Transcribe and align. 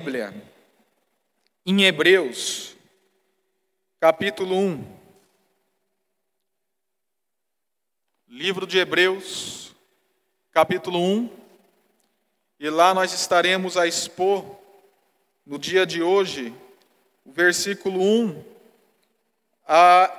Bíblia 0.00 0.32
em 1.66 1.82
Hebreus, 1.82 2.74
capítulo 4.00 4.56
1. 4.56 4.82
Livro 8.26 8.66
de 8.66 8.78
Hebreus, 8.78 9.76
capítulo 10.52 10.98
1. 10.98 11.30
E 12.58 12.70
lá 12.70 12.94
nós 12.94 13.12
estaremos 13.12 13.76
a 13.76 13.86
expor, 13.86 14.56
no 15.44 15.58
dia 15.58 15.84
de 15.84 16.02
hoje, 16.02 16.54
o 17.22 17.30
versículo 17.30 18.00
1 18.00 18.42
a, 19.68 20.10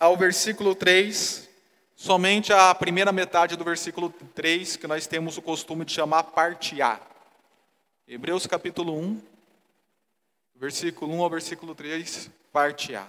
ao 0.00 0.16
versículo 0.16 0.74
3, 0.74 1.48
somente 1.94 2.52
a 2.52 2.74
primeira 2.74 3.12
metade 3.12 3.54
do 3.54 3.62
versículo 3.62 4.10
3, 4.34 4.74
que 4.74 4.88
nós 4.88 5.06
temos 5.06 5.38
o 5.38 5.42
costume 5.42 5.84
de 5.84 5.92
chamar 5.92 6.24
parte 6.24 6.82
A. 6.82 7.00
Hebreus 8.08 8.46
capítulo 8.46 8.96
1, 8.96 9.20
versículo 10.54 11.12
1 11.12 11.22
ao 11.24 11.28
versículo 11.28 11.74
3, 11.74 12.30
parte 12.52 12.94
A. 12.94 13.04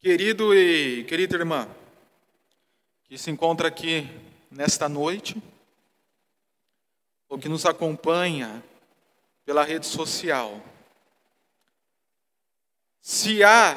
Querido 0.00 0.54
e 0.54 1.04
querida 1.04 1.36
irmã, 1.36 1.68
que 3.04 3.18
se 3.18 3.30
encontra 3.30 3.68
aqui 3.68 4.08
nesta 4.50 4.88
noite, 4.88 5.36
ou 7.28 7.38
que 7.38 7.50
nos 7.50 7.66
acompanha 7.66 8.64
pela 9.44 9.64
rede 9.64 9.86
social. 9.86 10.62
Se 13.00 13.42
há 13.42 13.74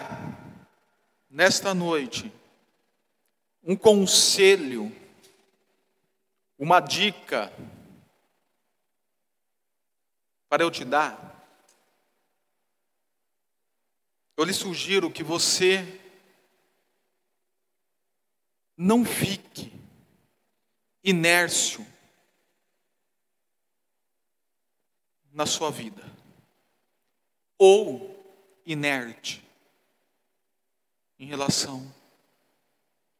nesta 1.29 1.73
noite 1.73 2.31
um 3.63 3.75
conselho, 3.75 4.95
uma 6.57 6.79
dica 6.79 7.51
para 10.47 10.63
eu 10.63 10.69
te 10.69 10.85
dar, 10.85 11.25
eu 14.37 14.43
lhe 14.43 14.53
sugiro 14.53 15.09
que 15.09 15.23
você 15.23 16.01
não 18.77 19.03
fique 19.03 19.73
inércio 21.03 21.85
na 25.35 25.45
sua 25.45 25.69
vida, 25.69 26.01
ou 27.57 28.15
inerte 28.65 29.43
em 31.19 31.25
relação 31.25 31.93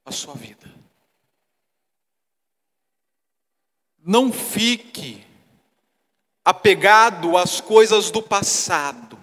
à 0.05 0.13
sua 0.13 0.33
vida. 0.33 0.73
Não 4.01 4.31
fique 4.31 5.27
apegado 6.45 7.37
às 7.37 7.59
coisas 7.59 8.09
do 8.09 8.21
passado, 8.21 9.19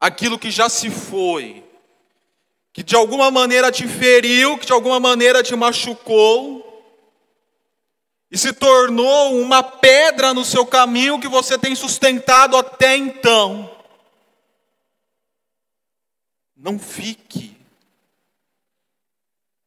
aquilo 0.00 0.36
que 0.36 0.50
já 0.50 0.68
se 0.68 0.90
foi, 0.90 1.62
que 2.72 2.82
de 2.82 2.96
alguma 2.96 3.30
maneira 3.30 3.70
te 3.70 3.86
feriu, 3.86 4.58
que 4.58 4.66
de 4.66 4.72
alguma 4.72 4.98
maneira 4.98 5.44
te 5.44 5.54
machucou, 5.54 6.65
e 8.36 8.38
se 8.38 8.52
tornou 8.52 9.40
uma 9.40 9.62
pedra 9.62 10.34
no 10.34 10.44
seu 10.44 10.66
caminho 10.66 11.18
que 11.18 11.26
você 11.26 11.58
tem 11.58 11.74
sustentado 11.74 12.54
até 12.54 12.94
então. 12.94 13.74
Não 16.54 16.78
fique 16.78 17.56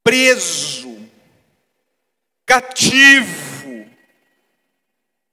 preso, 0.03 0.99
cativo 2.45 3.89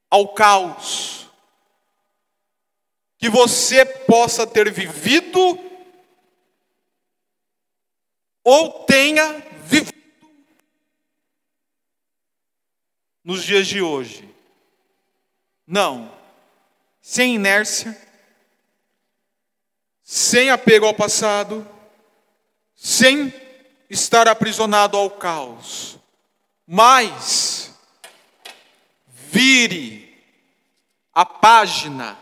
ao 0.08 0.28
caos 0.28 1.28
que 3.18 3.28
você 3.28 3.84
possa 3.84 4.46
ter 4.46 4.72
vivido 4.72 5.58
ou 8.42 8.84
tenha 8.84 9.42
nos 13.26 13.42
dias 13.42 13.66
de 13.66 13.82
hoje. 13.82 14.32
Não. 15.66 16.14
Sem 17.02 17.34
inércia, 17.34 18.00
sem 20.02 20.48
apego 20.48 20.86
ao 20.86 20.94
passado, 20.94 21.68
sem 22.76 23.34
estar 23.90 24.28
aprisionado 24.28 24.96
ao 24.96 25.10
caos, 25.10 25.98
mas 26.66 27.74
vire 29.08 30.24
a 31.12 31.24
página 31.26 32.16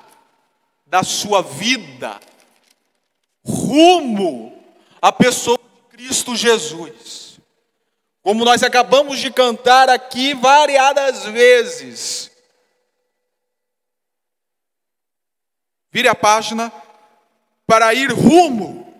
da 0.86 1.02
sua 1.02 1.42
vida 1.42 2.18
rumo 3.44 4.64
à 5.02 5.12
pessoa 5.12 5.58
de 5.58 5.96
Cristo 5.96 6.34
Jesus. 6.34 7.23
Como 8.24 8.42
nós 8.42 8.62
acabamos 8.62 9.18
de 9.18 9.30
cantar 9.30 9.90
aqui 9.90 10.32
variadas 10.32 11.26
vezes. 11.26 12.30
Vire 15.92 16.08
a 16.08 16.14
página 16.14 16.72
para 17.66 17.92
ir 17.92 18.10
rumo 18.10 18.94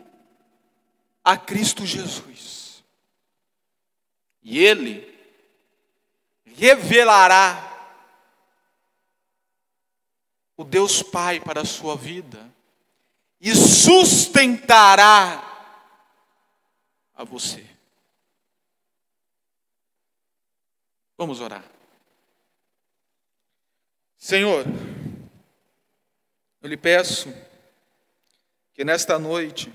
a 1.24 1.38
Cristo 1.38 1.86
Jesus. 1.86 2.84
E 4.42 4.62
Ele 4.62 5.10
revelará 6.44 7.72
o 10.54 10.64
Deus 10.64 11.02
Pai 11.02 11.40
para 11.40 11.62
a 11.62 11.64
sua 11.64 11.96
vida 11.96 12.46
e 13.40 13.54
sustentará 13.54 15.42
a 17.16 17.24
você. 17.24 17.73
Vamos 21.16 21.40
orar. 21.40 21.64
Senhor, 24.18 24.64
eu 26.60 26.68
lhe 26.68 26.76
peço 26.76 27.32
que 28.72 28.84
nesta 28.84 29.16
noite, 29.18 29.72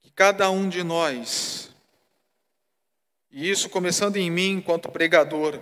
que 0.00 0.10
cada 0.10 0.48
um 0.50 0.68
de 0.68 0.84
nós, 0.84 1.72
e 3.32 3.50
isso 3.50 3.68
começando 3.68 4.16
em 4.16 4.30
mim 4.30 4.52
enquanto 4.52 4.92
pregador, 4.92 5.58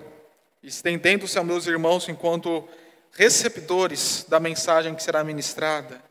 estendendo-se 0.62 1.38
aos 1.38 1.46
meus 1.46 1.66
irmãos 1.66 2.06
enquanto 2.08 2.68
receptores 3.12 4.26
da 4.28 4.38
mensagem 4.38 4.94
que 4.94 5.02
será 5.02 5.24
ministrada, 5.24 6.04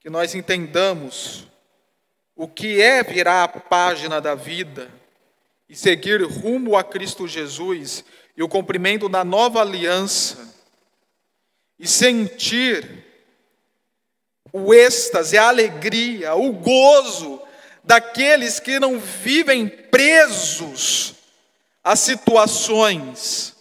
que 0.00 0.08
nós 0.08 0.34
entendamos 0.34 1.46
o 2.34 2.48
que 2.48 2.80
é 2.80 3.02
virar 3.02 3.44
a 3.44 3.48
página 3.48 4.20
da 4.22 4.34
vida 4.34 4.90
e 5.68 5.74
seguir 5.74 6.22
rumo 6.22 6.76
a 6.76 6.84
Cristo 6.84 7.26
Jesus 7.26 8.04
e 8.36 8.42
o 8.42 8.48
cumprimento 8.48 9.08
da 9.08 9.24
nova 9.24 9.60
aliança 9.60 10.54
e 11.78 11.86
sentir 11.86 13.04
o 14.52 14.72
êxtase, 14.72 15.36
a 15.36 15.48
alegria, 15.48 16.34
o 16.34 16.52
gozo 16.52 17.40
daqueles 17.84 18.58
que 18.58 18.78
não 18.80 18.98
vivem 18.98 19.68
presos 19.68 21.14
a 21.84 21.94
situações, 21.94 23.54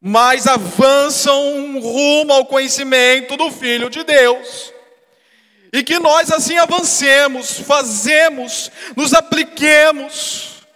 mas 0.00 0.46
avançam 0.46 1.78
rumo 1.80 2.32
ao 2.32 2.46
conhecimento 2.46 3.36
do 3.36 3.50
Filho 3.50 3.90
de 3.90 4.02
Deus. 4.02 4.72
E 5.72 5.84
que 5.84 5.98
nós 5.98 6.32
assim 6.32 6.58
avancemos, 6.58 7.60
fazemos, 7.60 8.70
nos 8.96 9.14
apliquemos. 9.14 10.66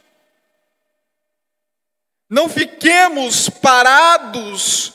Não 2.31 2.49
fiquemos 2.49 3.49
parados, 3.49 4.93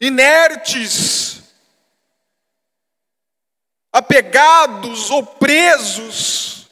inertes, 0.00 1.42
apegados 3.90 5.10
ou 5.10 5.24
presos, 5.24 6.68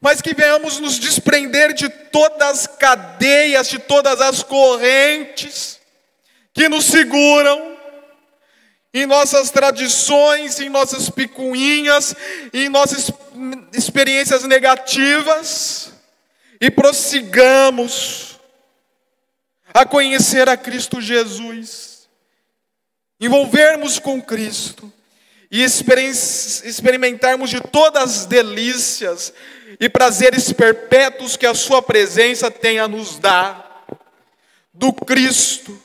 mas 0.00 0.22
que 0.22 0.34
venhamos 0.34 0.78
nos 0.78 0.98
desprender 0.98 1.74
de 1.74 1.88
todas 1.88 2.48
as 2.48 2.66
cadeias, 2.66 3.68
de 3.68 3.80
todas 3.80 4.20
as 4.20 4.44
correntes 4.44 5.80
que 6.54 6.68
nos 6.68 6.84
seguram 6.84 7.77
em 8.92 9.06
nossas 9.06 9.50
tradições, 9.50 10.58
em 10.60 10.68
nossas 10.68 11.10
picuinhas, 11.10 12.14
em 12.52 12.68
nossas 12.68 13.10
experiências 13.72 14.44
negativas, 14.44 15.92
e 16.60 16.70
prossigamos 16.70 18.38
a 19.72 19.84
conhecer 19.84 20.48
a 20.48 20.56
Cristo 20.56 21.00
Jesus, 21.00 22.08
envolvermos 23.20 23.98
com 23.98 24.20
Cristo 24.20 24.92
e 25.50 25.62
experimentarmos 25.62 27.50
de 27.50 27.60
todas 27.60 28.02
as 28.02 28.26
delícias 28.26 29.32
e 29.78 29.88
prazeres 29.88 30.52
perpétuos 30.52 31.36
que 31.36 31.46
a 31.46 31.54
Sua 31.54 31.82
presença 31.82 32.50
tem 32.50 32.78
a 32.78 32.88
nos 32.88 33.18
dar, 33.18 33.84
do 34.72 34.92
Cristo 34.92 35.80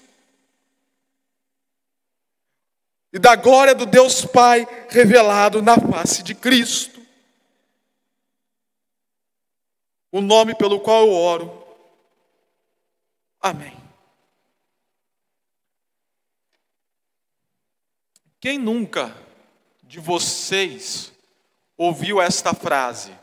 e 3.14 3.20
da 3.20 3.36
glória 3.36 3.76
do 3.76 3.86
Deus 3.86 4.26
Pai 4.26 4.68
revelado 4.90 5.62
na 5.62 5.78
face 5.78 6.24
de 6.24 6.34
Cristo. 6.34 7.00
O 10.12 10.20
nome 10.20 10.56
pelo 10.56 10.80
qual 10.80 11.06
eu 11.06 11.14
oro. 11.14 11.64
Amém. 13.40 13.78
Quem 18.40 18.58
nunca 18.58 19.16
de 19.84 20.00
vocês 20.00 21.14
ouviu 21.78 22.20
esta 22.20 22.52
frase? 22.54 23.16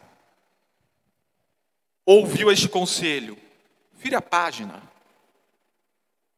Ouviu 2.06 2.50
este 2.50 2.68
conselho? 2.68 3.36
Vire 3.94 4.14
a 4.14 4.22
página. 4.22 4.82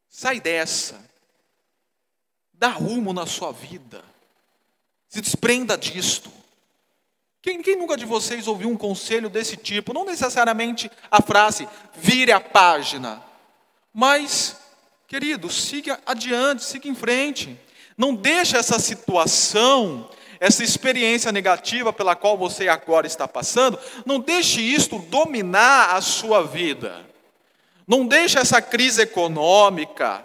Sai 0.09 0.39
dessa 0.39 1.12
Dá 2.63 2.69
rumo 2.69 3.11
na 3.11 3.25
sua 3.25 3.51
vida. 3.51 4.01
Se 5.09 5.19
desprenda 5.19 5.77
disto. 5.77 6.31
Quem, 7.41 7.61
quem, 7.61 7.75
nunca 7.75 7.97
de 7.97 8.05
vocês 8.05 8.47
ouviu 8.47 8.69
um 8.69 8.77
conselho 8.77 9.29
desse 9.29 9.57
tipo? 9.57 9.93
Não 9.93 10.05
necessariamente 10.05 10.89
a 11.11 11.21
frase, 11.21 11.67
vire 11.93 12.31
a 12.31 12.39
página. 12.39 13.21
Mas, 13.93 14.55
querido, 15.09 15.49
siga 15.49 15.99
adiante, 16.05 16.63
siga 16.63 16.87
em 16.87 16.95
frente. 16.95 17.59
Não 17.97 18.15
deixe 18.15 18.55
essa 18.55 18.79
situação, 18.79 20.09
essa 20.39 20.63
experiência 20.63 21.33
negativa 21.33 21.91
pela 21.91 22.15
qual 22.15 22.37
você 22.37 22.69
agora 22.69 23.05
está 23.05 23.27
passando, 23.27 23.77
não 24.05 24.21
deixe 24.21 24.61
isto 24.61 24.99
dominar 24.99 25.97
a 25.97 25.99
sua 25.99 26.43
vida. 26.47 27.05
Não 27.85 28.07
deixe 28.07 28.39
essa 28.39 28.61
crise 28.61 29.01
econômica, 29.01 30.23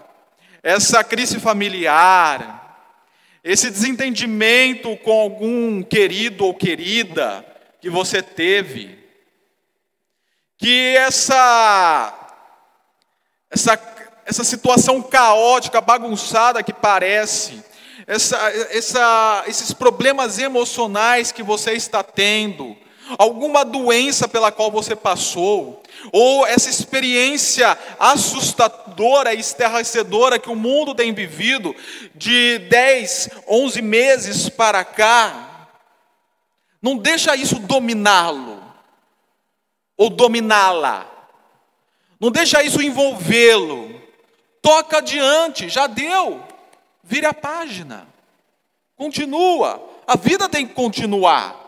essa 0.61 1.03
crise 1.03 1.39
familiar, 1.39 2.97
esse 3.43 3.69
desentendimento 3.69 4.95
com 4.97 5.11
algum 5.11 5.81
querido 5.81 6.45
ou 6.45 6.53
querida 6.53 7.45
que 7.81 7.89
você 7.89 8.21
teve, 8.21 8.99
que 10.57 10.95
essa 10.97 12.15
essa 13.49 13.75
essa 14.29 14.43
situação 14.43 15.01
caótica, 15.01 15.81
bagunçada 15.81 16.61
que 16.61 16.71
parece, 16.71 17.63
essa, 18.05 18.37
essa, 18.71 19.43
esses 19.47 19.73
problemas 19.73 20.37
emocionais 20.37 21.31
que 21.31 21.41
você 21.41 21.73
está 21.73 22.03
tendo, 22.03 22.77
alguma 23.17 23.65
doença 23.65 24.27
pela 24.27 24.51
qual 24.51 24.71
você 24.71 24.95
passou, 24.95 25.81
ou 26.11 26.45
essa 26.45 26.69
experiência 26.69 27.77
assustadora 27.99 29.33
e 29.33 29.39
estarrecedora 29.39 30.39
que 30.39 30.49
o 30.49 30.55
mundo 30.55 30.95
tem 30.95 31.13
vivido 31.13 31.75
de 32.15 32.59
10, 32.69 33.29
11 33.47 33.81
meses 33.81 34.49
para 34.49 34.83
cá, 34.83 35.67
não 36.81 36.97
deixa 36.97 37.35
isso 37.35 37.59
dominá-lo 37.59 38.59
ou 39.99 40.09
dominá-la. 40.09 41.05
Não 42.19 42.31
deixa 42.31 42.63
isso 42.63 42.81
envolvê-lo. 42.81 44.01
Toca 44.61 44.99
adiante, 44.99 45.67
já 45.67 45.87
deu. 45.87 46.41
Vire 47.03 47.25
a 47.25 47.33
página. 47.33 48.07
Continua. 48.95 49.81
A 50.07 50.15
vida 50.15 50.47
tem 50.47 50.65
que 50.65 50.73
continuar. 50.73 51.58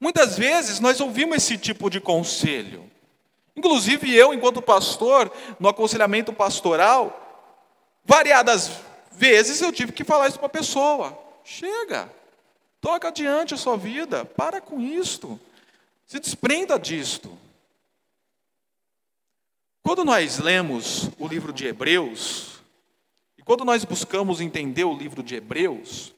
Muitas 0.00 0.38
vezes 0.38 0.78
nós 0.80 1.00
ouvimos 1.00 1.38
esse 1.38 1.58
tipo 1.58 1.90
de 1.90 2.00
conselho. 2.00 2.88
Inclusive 3.56 4.14
eu, 4.14 4.32
enquanto 4.32 4.62
pastor, 4.62 5.32
no 5.58 5.68
aconselhamento 5.68 6.32
pastoral, 6.32 7.28
variadas 8.04 8.70
vezes 9.10 9.60
eu 9.60 9.72
tive 9.72 9.92
que 9.92 10.04
falar 10.04 10.28
isso 10.28 10.38
para 10.38 10.46
a 10.46 10.50
pessoa. 10.50 11.18
Chega, 11.42 12.12
toca 12.80 13.08
adiante 13.08 13.54
a 13.54 13.56
sua 13.56 13.76
vida, 13.76 14.24
para 14.24 14.60
com 14.60 14.80
isto, 14.80 15.40
se 16.06 16.20
desprenda 16.20 16.78
disto. 16.78 17.36
Quando 19.82 20.04
nós 20.04 20.38
lemos 20.38 21.10
o 21.18 21.26
livro 21.26 21.52
de 21.52 21.66
Hebreus, 21.66 22.60
e 23.36 23.42
quando 23.42 23.64
nós 23.64 23.84
buscamos 23.84 24.40
entender 24.40 24.84
o 24.84 24.96
livro 24.96 25.22
de 25.22 25.34
Hebreus, 25.34 26.12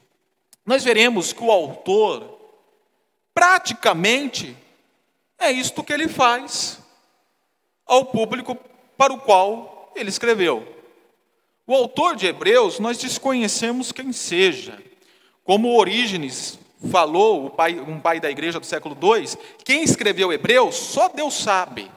nós 0.67 0.85
veremos 0.85 1.33
que 1.33 1.43
o 1.43 1.51
autor, 1.51 2.40
praticamente, 3.41 4.55
é 5.39 5.51
isto 5.51 5.83
que 5.83 5.95
ele 5.95 6.09
faz 6.09 6.79
ao 7.87 8.05
público 8.05 8.55
para 8.99 9.15
o 9.15 9.19
qual 9.19 9.91
ele 9.97 10.11
escreveu. 10.11 10.77
O 11.67 11.75
autor 11.75 12.17
de 12.17 12.27
Hebreus, 12.27 12.79
nós 12.79 12.99
desconhecemos 12.99 13.93
quem 13.93 14.13
seja. 14.13 14.79
Como 15.43 15.75
Orígenes 15.75 16.59
falou, 16.91 17.49
pai, 17.49 17.81
um 17.81 17.99
pai 17.99 18.21
da 18.21 18.31
igreja 18.31 18.61
do 18.61 18.67
século 18.67 18.95
II, 18.95 19.27
quem 19.65 19.83
escreveu 19.83 20.31
Hebreus, 20.31 20.75
só 20.75 21.09
Deus 21.09 21.33
sabe. 21.33 21.91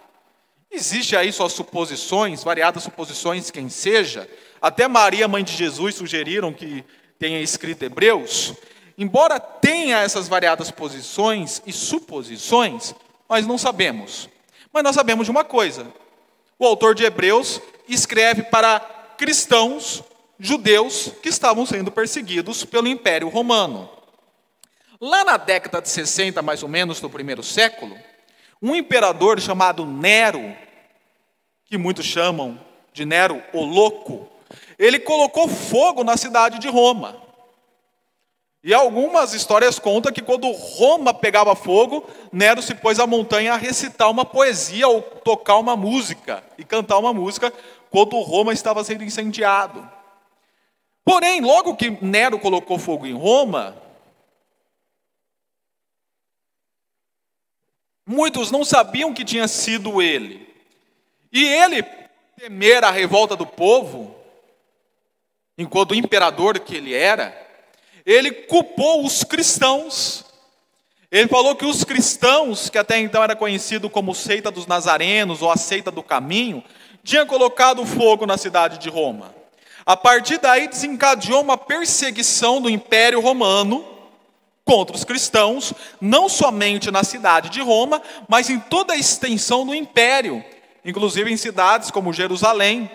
Existe 0.72 1.18
aí 1.18 1.30
suas 1.34 1.51
suposições, 1.51 2.42
variadas 2.42 2.84
suposições, 2.84 3.51
quem 3.51 3.68
seja. 3.68 4.30
Até 4.62 4.88
Maria, 4.88 5.28
mãe 5.28 5.44
de 5.44 5.51
Jesus, 5.51 5.95
sugeriram 5.95 6.54
que 6.54 6.86
tenha 7.19 7.42
escrito 7.42 7.84
Hebreus. 7.84 8.54
Embora 8.98 9.40
tenha 9.40 10.01
essas 10.01 10.28
variadas 10.28 10.69
posições 10.69 11.62
e 11.66 11.74
suposições, 11.74 12.94
nós 13.28 13.48
não 13.48 13.57
sabemos. 13.57 14.30
Mas 14.72 14.84
nós 14.84 14.95
sabemos 14.95 15.25
de 15.25 15.31
uma 15.31 15.44
coisa: 15.44 15.88
o 16.60 16.66
autor 16.66 16.94
de 16.94 17.04
Hebreus 17.04 17.62
escreve 17.88 18.44
para 18.44 18.80
cristãos 19.18 20.04
judeus 20.40 21.12
que 21.22 21.30
estavam 21.30 21.66
sendo 21.66 21.92
perseguidos 21.92 22.66
pelo 22.66 22.88
Império 22.88 23.30
Romano. 23.30 23.90
Lá 25.00 25.24
na 25.24 25.38
década 25.38 25.81
de 25.81 25.90
60, 25.90 26.42
mais 26.42 26.63
ou 26.63 26.69
menos, 26.69 27.00
do 27.00 27.10
primeiro 27.10 27.44
século, 27.44 27.98
um 28.62 28.75
imperador 28.75 29.40
chamado 29.40 29.86
Nero, 29.86 30.56
que 31.66 31.78
muitos 31.78 32.06
chamam 32.06 32.60
de 32.94 33.06
Nero 33.06 33.42
o 33.54 33.63
Louco, 33.63 34.30
ele 34.78 35.00
colocou 35.00 35.48
fogo 35.48 36.04
na 36.04 36.16
cidade 36.16 36.59
de 36.59 36.69
Roma. 36.69 37.22
E 38.64 38.74
algumas 38.74 39.34
histórias 39.34 39.78
contam 39.78 40.12
que 40.14 40.22
quando 40.22 40.50
Roma 40.50 41.14
pegava 41.14 41.54
fogo, 41.54 42.08
Nero 42.32 42.62
se 42.62 42.74
pôs 42.74 42.98
à 42.98 43.06
montanha 43.06 43.54
a 43.54 43.58
recitar 43.58 44.10
uma 44.10 44.24
poesia 44.24 44.88
ou 44.88 45.02
tocar 45.02 45.58
uma 45.58 45.76
música 45.76 46.42
e 46.58 46.64
cantar 46.64 46.98
uma 46.98 47.14
música 47.14 47.52
quando 47.90 48.18
Roma 48.22 48.54
estava 48.54 48.82
sendo 48.82 49.04
incendiado. 49.04 49.86
Porém, 51.04 51.42
logo 51.42 51.76
que 51.76 51.90
Nero 52.02 52.40
colocou 52.40 52.80
fogo 52.80 53.06
em 53.06 53.14
Roma, 53.14 53.76
muitos 58.06 58.50
não 58.50 58.64
sabiam 58.64 59.14
que 59.14 59.26
tinha 59.26 59.46
sido 59.50 60.02
ele. 60.02 60.48
E 61.34 61.44
ele, 61.44 61.84
temer 62.38 62.86
a 62.86 62.92
revolta 62.92 63.36
do 63.36 63.46
povo, 63.46 64.16
enquanto 65.58 65.94
imperador 65.94 66.58
que 66.62 66.78
ele 66.78 66.94
era, 66.94 67.43
ele 68.06 68.31
culpou 68.31 69.06
os 69.06 69.24
cristãos. 69.24 70.26
Ele 71.12 71.28
falou 71.28 71.56
que 71.56 71.66
os 71.66 71.83
cristãos, 71.83 72.69
que 72.69 72.78
até 72.78 73.00
então 73.00 73.24
era 73.24 73.36
conhecido 73.36 73.90
como 73.90 74.16
seita 74.16 74.50
dos 74.50 74.66
nazarenos 74.66 75.42
ou 75.42 75.52
a 75.52 75.57
seita 75.57 75.92
do 75.92 76.02
caminho, 76.02 76.64
tinham 77.04 77.26
colocado 77.26 77.86
fogo 77.86 78.26
na 78.26 78.38
cidade 78.38 78.78
de 78.80 78.90
Roma. 78.90 79.33
A 79.86 79.95
partir 79.95 80.40
daí 80.40 80.68
desencadeou 80.68 81.42
uma 81.42 81.57
perseguição 81.57 82.62
do 82.62 82.69
Império 82.69 83.19
Romano 83.19 83.86
contra 84.66 84.95
os 84.95 85.04
cristãos, 85.04 85.74
não 86.00 86.30
somente 86.30 86.90
na 86.90 87.04
cidade 87.04 87.50
de 87.50 87.62
Roma, 87.62 88.02
mas 88.28 88.50
em 88.50 88.60
toda 88.60 88.94
a 88.94 88.98
extensão 88.98 89.66
do 89.66 89.76
império, 89.76 90.44
inclusive 90.86 91.31
em 91.31 91.38
cidades 91.38 91.92
como 91.92 92.14
Jerusalém, 92.14 92.90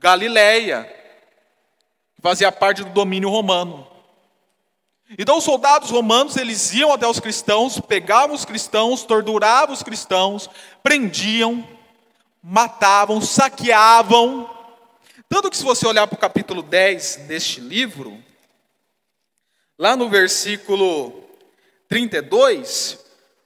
Galiléia, 0.00 0.84
que 2.16 2.22
fazia 2.22 2.50
parte 2.50 2.82
do 2.82 2.90
domínio 2.90 3.28
romano. 3.28 3.93
Então 5.16 5.38
os 5.38 5.44
soldados 5.44 5.90
romanos, 5.90 6.36
eles 6.36 6.72
iam 6.72 6.92
até 6.92 7.06
os 7.06 7.20
cristãos, 7.20 7.80
pegavam 7.80 8.34
os 8.34 8.44
cristãos, 8.44 9.04
torturavam 9.04 9.72
os 9.72 9.82
cristãos, 9.82 10.50
prendiam, 10.82 11.66
matavam, 12.42 13.20
saqueavam. 13.20 14.50
Tanto 15.28 15.50
que 15.50 15.56
se 15.56 15.64
você 15.64 15.86
olhar 15.86 16.06
para 16.06 16.16
o 16.16 16.20
capítulo 16.20 16.62
10 16.62 17.16
deste 17.28 17.60
livro, 17.60 18.18
lá 19.78 19.96
no 19.96 20.08
versículo 20.08 21.24
32, 21.88 22.98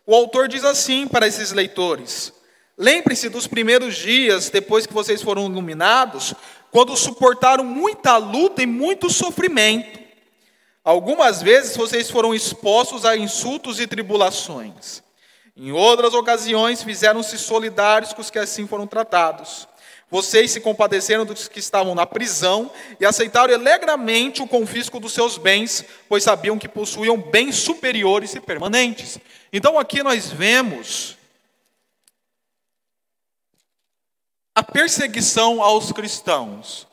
o 0.07 0.15
autor 0.15 0.49
diz 0.49 0.65
assim 0.65 1.07
para 1.07 1.27
esses 1.27 1.53
leitores: 1.53 2.33
Lembre-se 2.79 3.29
dos 3.29 3.47
primeiros 3.47 3.97
dias, 3.97 4.49
depois 4.49 4.87
que 4.87 4.95
vocês 4.95 5.21
foram 5.21 5.47
iluminados, 5.47 6.33
quando 6.71 6.97
suportaram 6.97 7.63
muita 7.63 8.17
luta 8.17 8.63
e 8.63 8.67
muito 8.67 9.11
sofrimento. 9.11 10.08
Algumas 10.88 11.42
vezes 11.42 11.76
vocês 11.76 12.11
foram 12.11 12.35
expostos 12.35 13.04
a 13.04 13.14
insultos 13.14 13.78
e 13.78 13.87
tribulações. 13.87 15.02
Em 15.54 15.71
outras 15.71 16.14
ocasiões, 16.14 16.83
fizeram-se 16.83 17.37
solidários 17.37 18.14
com 18.14 18.23
os 18.23 18.30
que 18.30 18.38
assim 18.38 18.66
foram 18.66 18.87
tratados. 18.87 19.68
Vocês 20.11 20.50
se 20.50 20.62
compadeceram 20.62 21.26
dos 21.26 21.47
que 21.47 21.59
estavam 21.59 21.95
na 21.95 22.07
prisão 22.07 22.71
e 22.99 23.04
aceitaram 23.04 23.52
alegremente 23.52 24.40
o 24.40 24.49
confisco 24.49 24.99
dos 24.99 25.12
seus 25.12 25.37
bens, 25.37 25.85
pois 26.09 26.25
sabiam 26.25 26.59
que 26.59 26.66
possuíam 26.66 27.18
bens 27.18 27.57
superiores 27.57 28.35
e 28.35 28.40
permanentes. 28.40 29.18
Então 29.52 29.78
aqui 29.78 30.02
nós 30.02 30.30
vemos 30.30 31.18
a 34.54 34.62
perseguição 34.62 35.62
aos 35.62 35.92
cristãos. 35.92 36.88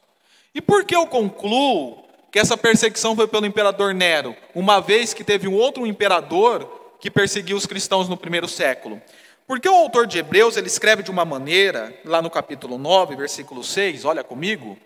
E 0.53 0.59
por 0.59 0.83
que 0.83 0.93
eu 0.93 1.07
concluo 1.07 2.04
que 2.35 2.39
essa 2.39 2.57
perseguição 2.57 3.15
foi 3.15 3.29
pelo 3.29 3.45
imperador 3.45 3.93
Nero, 3.93 4.35
uma 4.53 4.81
vez 4.81 5.13
que 5.13 5.23
teve 5.23 5.47
um 5.47 5.53
outro 5.53 5.87
imperador 5.87 6.97
que 6.99 7.09
perseguiu 7.09 7.55
os 7.55 7.65
cristãos 7.65 8.09
no 8.09 8.17
primeiro 8.17 8.45
século. 8.45 9.01
Porque 9.47 9.69
o 9.69 9.73
autor 9.73 10.05
de 10.05 10.17
Hebreus, 10.17 10.57
ele 10.57 10.67
escreve 10.67 11.01
de 11.01 11.09
uma 11.09 11.23
maneira, 11.23 11.97
lá 12.03 12.21
no 12.21 12.29
capítulo 12.29 12.77
9, 12.77 13.15
versículo 13.15 13.63
6, 13.63 14.03
olha 14.03 14.21
comigo, 14.21 14.77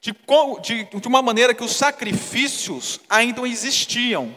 de, 0.00 0.12
de, 0.60 0.98
de 0.98 1.06
uma 1.06 1.22
maneira 1.22 1.54
que 1.54 1.62
os 1.62 1.76
sacrifícios 1.76 2.98
ainda 3.08 3.46
existiam 3.46 4.34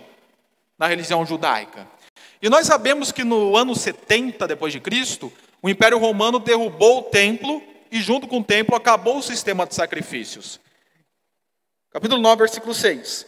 na 0.77 0.85
religião 0.85 1.25
judaica. 1.25 1.87
E 2.39 2.47
nós 2.47 2.67
sabemos 2.67 3.11
que 3.11 3.23
no 3.23 3.57
ano 3.57 3.73
70 3.73 4.47
depois 4.47 4.71
de 4.71 4.79
Cristo, 4.79 5.33
o 5.63 5.67
Império 5.67 5.97
Romano 5.97 6.37
derrubou 6.37 6.99
o 6.99 7.03
templo 7.05 7.59
e 7.91 7.99
junto 7.99 8.27
com 8.27 8.37
o 8.37 8.43
templo 8.43 8.75
acabou 8.75 9.17
o 9.17 9.23
sistema 9.23 9.65
de 9.65 9.73
sacrifícios. 9.73 10.59
Capítulo 11.93 12.21
9, 12.21 12.37
versículo 12.37 12.73
6. 12.73 13.27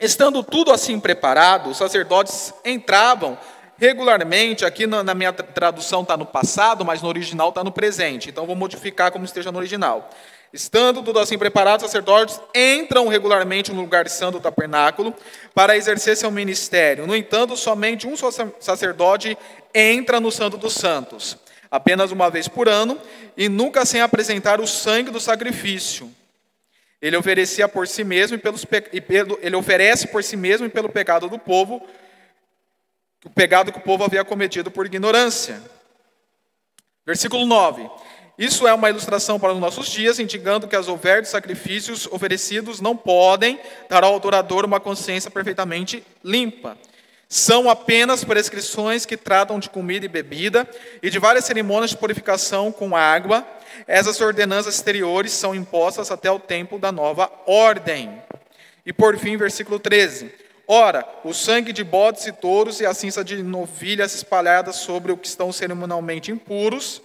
Estando 0.00 0.42
tudo 0.42 0.72
assim 0.72 0.98
preparado, 0.98 1.68
os 1.68 1.76
sacerdotes 1.76 2.54
entravam 2.64 3.38
regularmente, 3.76 4.64
aqui 4.64 4.86
na 4.86 5.14
minha 5.14 5.34
tradução 5.34 6.00
está 6.00 6.16
no 6.16 6.24
passado, 6.24 6.82
mas 6.82 7.02
no 7.02 7.08
original 7.08 7.50
está 7.50 7.62
no 7.62 7.70
presente, 7.70 8.30
então 8.30 8.46
vou 8.46 8.56
modificar 8.56 9.12
como 9.12 9.26
esteja 9.26 9.52
no 9.52 9.58
original. 9.58 10.08
Estando 10.50 11.02
tudo 11.02 11.18
assim 11.18 11.36
preparado, 11.36 11.80
os 11.80 11.86
sacerdotes 11.86 12.40
entram 12.54 13.06
regularmente 13.06 13.70
no 13.70 13.82
lugar 13.82 14.08
santo 14.08 14.38
do 14.38 14.40
tabernáculo 14.40 15.14
para 15.54 15.76
exercer 15.76 16.16
seu 16.16 16.30
ministério. 16.30 17.06
No 17.06 17.14
entanto, 17.14 17.54
somente 17.54 18.06
um 18.06 18.14
sacerdote 18.58 19.36
entra 19.74 20.20
no 20.20 20.32
Santo 20.32 20.56
dos 20.56 20.72
Santos, 20.72 21.36
apenas 21.70 22.10
uma 22.10 22.30
vez 22.30 22.48
por 22.48 22.66
ano, 22.66 22.98
e 23.36 23.46
nunca 23.46 23.84
sem 23.84 24.00
apresentar 24.00 24.58
o 24.58 24.66
sangue 24.66 25.10
do 25.10 25.20
sacrifício. 25.20 26.10
Ele 27.00 27.16
oferecia 27.16 27.68
por 27.68 27.86
si 27.86 28.04
mesmo 28.04 28.36
e, 28.36 28.38
pelos, 28.38 28.64
e 28.92 29.00
pelo, 29.00 29.38
ele 29.42 29.56
oferece 29.56 30.08
por 30.08 30.24
si 30.24 30.36
mesmo 30.36 30.66
e 30.66 30.70
pelo 30.70 30.88
pecado 30.88 31.28
do 31.28 31.38
povo, 31.38 31.86
o 33.24 33.30
pecado 33.30 33.72
que 33.72 33.78
o 33.78 33.82
povo 33.82 34.04
havia 34.04 34.24
cometido 34.24 34.70
por 34.70 34.86
ignorância. 34.86 35.60
Versículo 37.04 37.44
9. 37.44 37.88
Isso 38.38 38.66
é 38.66 38.74
uma 38.74 38.90
ilustração 38.90 39.40
para 39.40 39.52
os 39.52 39.58
nossos 39.58 39.88
dias, 39.88 40.18
indicando 40.18 40.68
que 40.68 40.76
as 40.76 40.88
ofertas 40.88 41.30
sacrifícios 41.30 42.06
oferecidos 42.06 42.80
não 42.80 42.96
podem 42.96 43.58
dar 43.88 44.04
ao 44.04 44.14
adorador 44.14 44.64
uma 44.64 44.78
consciência 44.78 45.30
perfeitamente 45.30 46.04
limpa. 46.22 46.76
São 47.28 47.68
apenas 47.68 48.24
prescrições 48.24 49.04
que 49.04 49.16
tratam 49.16 49.58
de 49.58 49.68
comida 49.68 50.06
e 50.06 50.08
bebida 50.08 50.68
e 51.02 51.10
de 51.10 51.18
várias 51.18 51.44
cerimônias 51.44 51.90
de 51.90 51.96
purificação 51.96 52.70
com 52.70 52.96
água 52.96 53.46
essas 53.86 54.20
ordenanças 54.20 54.74
exteriores 54.74 55.32
são 55.32 55.54
impostas 55.54 56.10
até 56.10 56.30
o 56.30 56.38
tempo 56.38 56.78
da 56.78 56.92
nova 56.92 57.30
ordem. 57.46 58.22
E 58.84 58.92
por 58.92 59.18
fim, 59.18 59.36
versículo 59.36 59.78
13. 59.78 60.32
Ora, 60.68 61.06
o 61.24 61.32
sangue 61.32 61.72
de 61.72 61.84
bodes 61.84 62.26
e 62.26 62.32
touros 62.32 62.80
e 62.80 62.86
a 62.86 62.94
cinza 62.94 63.22
de 63.22 63.42
novilhas 63.42 64.14
espalhadas 64.14 64.76
sobre 64.76 65.12
o 65.12 65.16
que 65.16 65.26
estão 65.26 65.52
cerimonialmente 65.52 66.32
impuros, 66.32 67.02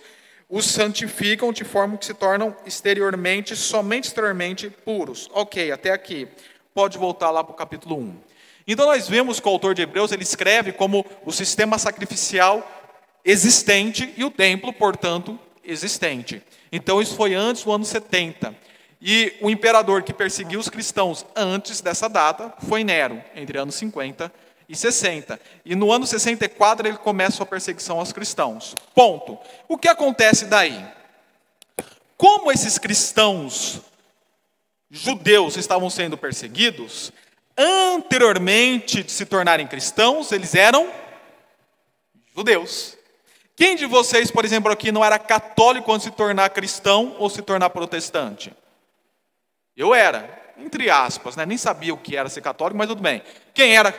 os 0.50 0.66
santificam 0.66 1.54
de 1.54 1.64
forma 1.64 1.98
que 1.98 2.06
se 2.06 2.14
tornam 2.14 2.56
exteriormente, 2.66 3.56
somente 3.56 4.06
exteriormente 4.06 4.70
puros. 4.70 5.30
Ok, 5.34 5.72
até 5.72 5.92
aqui. 5.92 6.28
Pode 6.74 6.98
voltar 6.98 7.32
lá 7.32 7.44
para 7.44 7.54
o 7.54 7.56
capítulo 7.56 7.98
1. 7.98 8.31
Então 8.68 8.86
nós 8.86 9.08
vemos 9.08 9.40
que 9.40 9.48
o 9.48 9.52
autor 9.52 9.74
de 9.74 9.82
Hebreus 9.82 10.12
ele 10.12 10.24
escreve 10.24 10.72
como 10.72 11.06
o 11.26 11.32
sistema 11.32 11.78
sacrificial 11.78 12.68
existente 13.24 14.14
e 14.18 14.24
o 14.24 14.32
templo, 14.32 14.72
portanto, 14.74 15.40
existente. 15.64 16.42
Então 16.72 17.02
isso 17.02 17.16
foi 17.16 17.34
antes 17.34 17.64
do 17.64 17.72
ano 17.72 17.86
70. 17.86 18.56
E 19.02 19.34
o 19.42 19.50
imperador 19.50 20.04
que 20.04 20.14
perseguiu 20.14 20.60
os 20.60 20.70
cristãos 20.70 21.26
antes 21.36 21.82
dessa 21.82 22.08
data 22.08 22.54
foi 22.68 22.84
Nero, 22.84 23.22
entre 23.36 23.58
anos 23.58 23.76
50 23.76 24.32
e 24.70 24.76
60. 24.76 25.40
E 25.66 25.76
no 25.76 25.92
ano 25.92 26.06
64 26.06 26.88
ele 26.88 26.98
começa 26.98 27.42
a 27.42 27.46
perseguição 27.46 28.00
aos 28.00 28.14
cristãos. 28.14 28.76
Ponto. 28.94 29.40
O 29.68 29.78
que 29.78 29.88
acontece 29.88 30.46
daí? 30.46 30.86
Como 32.16 32.52
esses 32.52 32.78
cristãos 32.78 33.82
judeus 34.90 35.58
estavam 35.58 35.90
sendo 35.90 36.18
perseguidos, 36.18 37.12
anteriormente 37.58 39.04
de 39.04 39.12
se 39.12 39.26
tornarem 39.26 39.68
cristãos, 39.68 40.32
eles 40.32 40.56
eram 40.56 40.92
judeus. 42.36 42.98
Quem 43.56 43.76
de 43.76 43.86
vocês, 43.86 44.32
por 44.32 44.44
exemplo, 44.44 44.72
aqui 44.72 44.92
não 44.92 45.04
era 45.04 45.20
católico 45.20 45.92
antes 45.92 46.06
de 46.06 46.12
se 46.12 46.18
tornar 46.18 46.50
cristão 46.50 47.16
ou 47.20 47.30
se 47.30 47.42
tornar 47.42 47.70
protestante? 47.70 48.52
Eu 49.76 49.94
era, 49.94 50.54
entre 50.58 50.90
aspas, 50.90 51.36
né? 51.36 51.46
nem 51.46 51.58
sabia 51.58 51.94
o 51.94 51.98
que 51.98 52.16
era 52.16 52.30
ser 52.30 52.42
católico, 52.42 52.78
mas 52.78 52.88
tudo 52.88 53.02
bem. 53.02 53.22
Quem 53.54 53.76
era 53.76 53.94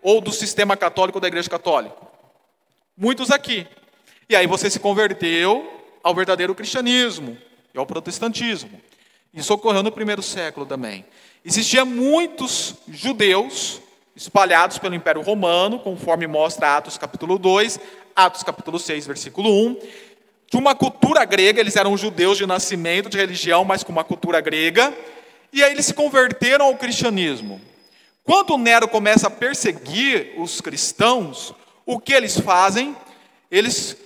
ou 0.00 0.20
do 0.20 0.32
sistema 0.32 0.76
católico 0.76 1.18
ou 1.18 1.20
da 1.20 1.28
igreja 1.28 1.50
católica? 1.50 1.96
Muitos 2.96 3.30
aqui. 3.30 3.66
E 4.28 4.36
aí 4.36 4.46
você 4.46 4.70
se 4.70 4.80
converteu 4.80 5.84
ao 6.02 6.14
verdadeiro 6.14 6.54
cristianismo 6.54 7.36
e 7.74 7.78
ao 7.78 7.86
protestantismo. 7.86 8.80
Isso 9.32 9.54
ocorreu 9.54 9.82
no 9.82 9.90
primeiro 9.90 10.22
século 10.22 10.66
também. 10.66 11.04
Existiam 11.44 11.86
muitos 11.86 12.74
judeus 12.88 13.80
espalhados 14.14 14.78
pelo 14.78 14.94
Império 14.94 15.22
Romano, 15.22 15.78
conforme 15.78 16.26
mostra 16.26 16.76
Atos 16.76 16.98
capítulo 16.98 17.38
2, 17.38 17.80
Atos 18.14 18.42
capítulo 18.42 18.78
6, 18.78 19.06
versículo 19.06 19.50
1, 19.50 19.76
de 20.50 20.56
uma 20.58 20.74
cultura 20.74 21.24
grega, 21.24 21.60
eles 21.60 21.76
eram 21.76 21.96
judeus 21.96 22.36
de 22.36 22.44
nascimento, 22.44 23.08
de 23.08 23.16
religião, 23.16 23.64
mas 23.64 23.82
com 23.82 23.90
uma 23.90 24.04
cultura 24.04 24.38
grega, 24.40 24.94
e 25.50 25.64
aí 25.64 25.72
eles 25.72 25.86
se 25.86 25.94
converteram 25.94 26.66
ao 26.66 26.76
cristianismo. 26.76 27.58
Quando 28.22 28.58
Nero 28.58 28.86
começa 28.86 29.28
a 29.28 29.30
perseguir 29.30 30.34
os 30.36 30.60
cristãos, 30.60 31.54
o 31.86 31.98
que 31.98 32.12
eles 32.12 32.38
fazem? 32.38 32.94
Eles 33.50 33.96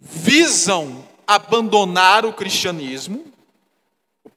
visam 0.00 1.06
abandonar 1.26 2.24
o 2.24 2.32
cristianismo, 2.32 3.35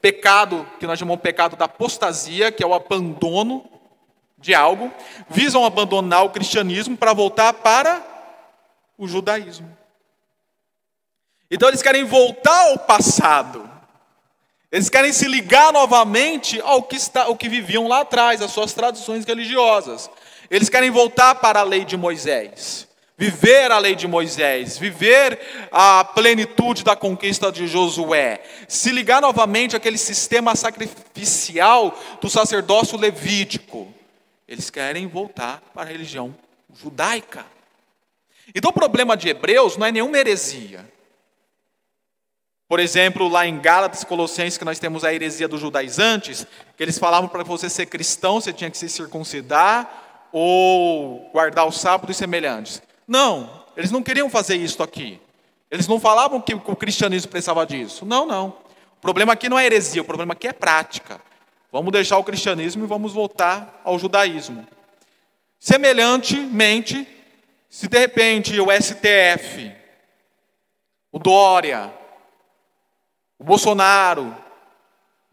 pecado 0.02 0.68
que 0.80 0.88
nós 0.88 0.98
chamamos 0.98 1.20
de 1.20 1.24
pecado 1.24 1.56
da 1.56 1.66
apostasia, 1.66 2.52
que 2.52 2.64
é 2.64 2.68
o 2.68 2.74
abandono 2.74 3.66
de 4.38 4.56
algo, 4.56 4.92
visam 5.30 5.66
abandonar 5.66 6.24
o 6.24 6.30
cristianismo 6.30 6.96
para 6.98 7.14
voltar 7.14 7.54
para 7.54 8.04
o 8.98 9.08
judaísmo. 9.08 9.78
Então 11.52 11.68
eles 11.68 11.82
querem 11.82 12.04
voltar 12.04 12.72
ao 12.72 12.80
passado. 12.80 13.70
Eles 14.72 14.90
querem 14.90 15.12
se 15.12 15.28
ligar 15.28 15.74
novamente 15.74 16.62
ao 16.62 16.84
que, 16.84 16.96
está, 16.96 17.24
ao 17.24 17.36
que 17.36 17.50
viviam 17.50 17.88
lá 17.88 18.02
atrás, 18.02 18.42
as 18.42 18.52
suas 18.52 18.72
tradições 18.72 19.26
religiosas. 19.26 20.10
Eles 20.50 20.70
querem 20.70 20.92
voltar 20.92 21.36
para 21.36 21.62
a 21.62 21.64
lei 21.64 21.84
de 21.84 21.98
Moisés, 21.98 22.88
viver 23.20 23.70
a 23.70 23.78
lei 23.78 23.96
de 23.96 24.08
Moisés, 24.08 24.78
viver 24.78 25.68
a 25.74 26.06
plenitude 26.06 26.86
da 26.86 26.96
conquista 26.96 27.52
de 27.52 27.68
Josué, 27.68 28.42
se 28.66 28.94
ligar 28.94 29.22
novamente 29.22 29.76
àquele 29.76 29.98
sistema 29.98 30.56
sacrificial 30.56 32.00
do 32.22 32.30
sacerdócio 32.30 32.98
levítico. 32.98 33.94
Eles 34.48 34.70
querem 34.70 35.06
voltar 35.06 35.62
para 35.74 35.82
a 35.82 35.86
religião 35.92 36.34
judaica. 36.74 37.46
Então 38.56 38.72
o 38.72 38.74
problema 38.74 39.18
de 39.18 39.28
Hebreus 39.28 39.76
não 39.76 39.88
é 39.88 39.92
nenhuma 39.92 40.18
heresia. 40.18 40.90
Por 42.70 42.80
exemplo, 42.80 43.28
lá 43.28 43.46
em 43.46 43.60
Gálatas, 43.60 44.06
Colossenses, 44.06 44.58
que 44.58 44.64
nós 44.64 44.80
temos 44.80 45.04
a 45.04 45.14
heresia 45.14 45.48
dos 45.48 45.60
judaizantes, 45.60 46.48
que 46.78 46.84
eles 46.84 46.98
falavam 46.98 47.28
para 47.28 47.44
você 47.44 47.70
ser 47.70 47.88
cristão, 47.88 48.40
você 48.40 48.54
tinha 48.54 48.72
que 48.72 48.78
se 48.78 48.88
circuncidar 48.88 50.30
ou 50.32 51.30
guardar 51.34 51.68
o 51.68 51.72
sábado 51.72 52.12
e 52.12 52.16
semelhantes. 52.16 52.82
Não, 53.10 53.66
eles 53.76 53.90
não 53.90 54.04
queriam 54.04 54.30
fazer 54.30 54.56
isso 54.56 54.84
aqui. 54.84 55.20
Eles 55.72 55.88
não 55.88 56.00
falavam 56.00 56.40
que 56.40 56.54
o 56.54 56.76
cristianismo 56.76 57.32
precisava 57.32 57.66
disso. 57.66 58.06
Não, 58.06 58.24
não. 58.26 58.50
O 58.98 59.02
problema 59.02 59.34
aqui 59.34 59.50
não 59.50 59.58
é 59.58 59.66
heresia, 59.66 60.04
o 60.04 60.06
problema 60.06 60.34
aqui 60.34 60.48
é 60.48 60.54
prática. 60.54 61.20
Vamos 61.72 61.92
deixar 61.92 62.20
o 62.20 62.24
cristianismo 62.24 62.84
e 62.84 62.88
vamos 62.88 63.12
voltar 63.12 63.82
ao 63.84 63.98
judaísmo. 63.98 64.66
Semelhantemente, 65.60 67.08
se 67.68 67.88
de 67.88 67.98
repente 67.98 68.60
o 68.60 68.68
STF 68.72 69.80
o 71.12 71.18
Dória, 71.18 71.92
o 73.40 73.44
Bolsonaro, 73.44 74.36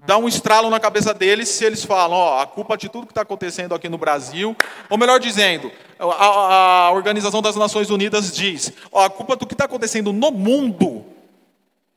dá 0.06 0.16
um 0.16 0.28
estralo 0.28 0.70
na 0.70 0.78
cabeça 0.78 1.12
deles 1.12 1.48
se 1.48 1.64
eles 1.64 1.84
falam, 1.84 2.16
ó, 2.16 2.40
a 2.40 2.46
culpa 2.46 2.76
de 2.76 2.88
tudo 2.88 3.06
que 3.06 3.12
está 3.12 3.22
acontecendo 3.22 3.74
aqui 3.74 3.88
no 3.88 3.98
Brasil, 3.98 4.56
ou 4.88 4.96
melhor 4.96 5.18
dizendo, 5.18 5.70
a, 5.98 6.86
a 6.86 6.90
Organização 6.92 7.42
das 7.42 7.56
Nações 7.56 7.90
Unidas 7.90 8.32
diz, 8.32 8.72
ó, 8.92 9.04
a 9.04 9.10
culpa 9.10 9.34
do 9.34 9.46
que 9.46 9.54
está 9.54 9.64
acontecendo 9.64 10.12
no 10.12 10.30
mundo 10.30 11.04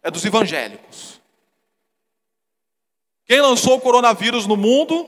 é 0.01 0.09
dos 0.09 0.25
evangélicos. 0.25 1.21
Quem 3.25 3.39
lançou 3.41 3.77
o 3.77 3.81
coronavírus 3.81 4.47
no 4.47 4.57
mundo 4.57 5.07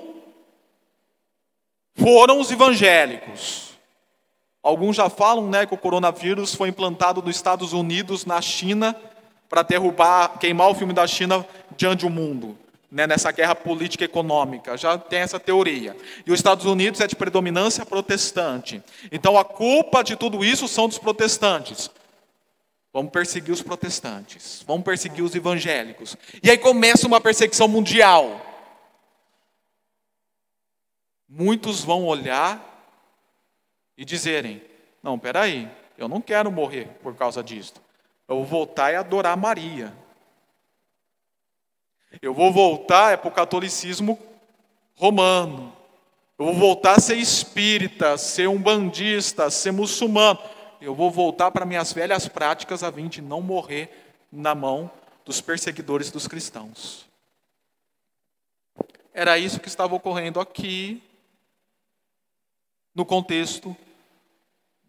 foram 1.95 2.39
os 2.39 2.51
evangélicos. 2.51 3.71
Alguns 4.61 4.95
já 4.95 5.09
falam 5.09 5.49
né, 5.49 5.65
que 5.65 5.73
o 5.73 5.77
coronavírus 5.77 6.53
foi 6.53 6.69
implantado 6.69 7.19
nos 7.21 7.35
Estados 7.35 7.73
Unidos, 7.73 8.27
na 8.27 8.39
China, 8.39 8.95
para 9.49 9.63
derrubar, 9.63 10.37
queimar 10.37 10.69
o 10.69 10.75
filme 10.75 10.93
da 10.93 11.07
China 11.07 11.43
diante 11.75 12.05
do 12.05 12.11
mundo, 12.11 12.55
né, 12.91 13.07
nessa 13.07 13.31
guerra 13.31 13.55
política 13.55 14.03
econômica. 14.03 14.75
Já 14.75 14.97
tem 14.97 15.19
essa 15.19 15.39
teoria. 15.39 15.95
E 16.25 16.31
os 16.31 16.39
Estados 16.39 16.65
Unidos 16.65 16.99
é 16.99 17.07
de 17.07 17.15
predominância 17.15 17.85
protestante. 17.85 18.83
Então 19.11 19.37
a 19.37 19.45
culpa 19.45 20.03
de 20.03 20.17
tudo 20.17 20.43
isso 20.43 20.67
são 20.67 20.89
dos 20.89 20.99
protestantes. 20.99 21.89
Vamos 22.93 23.13
perseguir 23.13 23.53
os 23.53 23.61
protestantes, 23.61 24.65
vamos 24.67 24.83
perseguir 24.83 25.23
os 25.23 25.33
evangélicos. 25.33 26.17
E 26.43 26.51
aí 26.51 26.57
começa 26.57 27.07
uma 27.07 27.21
perseguição 27.21 27.65
mundial. 27.65 28.45
Muitos 31.29 31.85
vão 31.85 32.03
olhar 32.03 32.67
e 33.97 34.03
dizerem: 34.03 34.61
Não, 35.01 35.17
peraí, 35.17 35.71
eu 35.97 36.09
não 36.09 36.19
quero 36.19 36.51
morrer 36.51 36.89
por 37.01 37.15
causa 37.15 37.41
disso. 37.41 37.75
Eu 38.27 38.35
vou 38.35 38.45
voltar 38.45 38.91
e 38.91 38.97
adorar 38.97 39.37
Maria. 39.37 39.93
Eu 42.19 42.33
vou 42.33 42.51
voltar 42.51 43.13
é 43.13 43.17
para 43.17 43.27
o 43.27 43.31
catolicismo 43.31 44.17
romano. 44.95 45.75
Eu 46.37 46.45
vou 46.45 46.55
voltar 46.55 46.97
a 46.97 46.99
ser 46.99 47.17
espírita, 47.17 48.17
ser 48.17 48.49
um 48.49 48.59
bandista, 48.59 49.49
ser 49.51 49.71
muçulmano. 49.71 50.39
Eu 50.81 50.95
vou 50.95 51.11
voltar 51.11 51.51
para 51.51 51.65
minhas 51.65 51.93
velhas 51.93 52.27
práticas 52.27 52.83
a 52.83 52.91
fim 52.91 53.07
de 53.07 53.21
não 53.21 53.41
morrer 53.41 53.89
na 54.31 54.55
mão 54.55 54.89
dos 55.23 55.39
perseguidores 55.39 56.09
dos 56.09 56.27
cristãos. 56.27 57.05
Era 59.13 59.37
isso 59.37 59.59
que 59.59 59.67
estava 59.67 59.93
ocorrendo 59.93 60.39
aqui, 60.39 61.03
no 62.93 63.05
contexto 63.05 63.75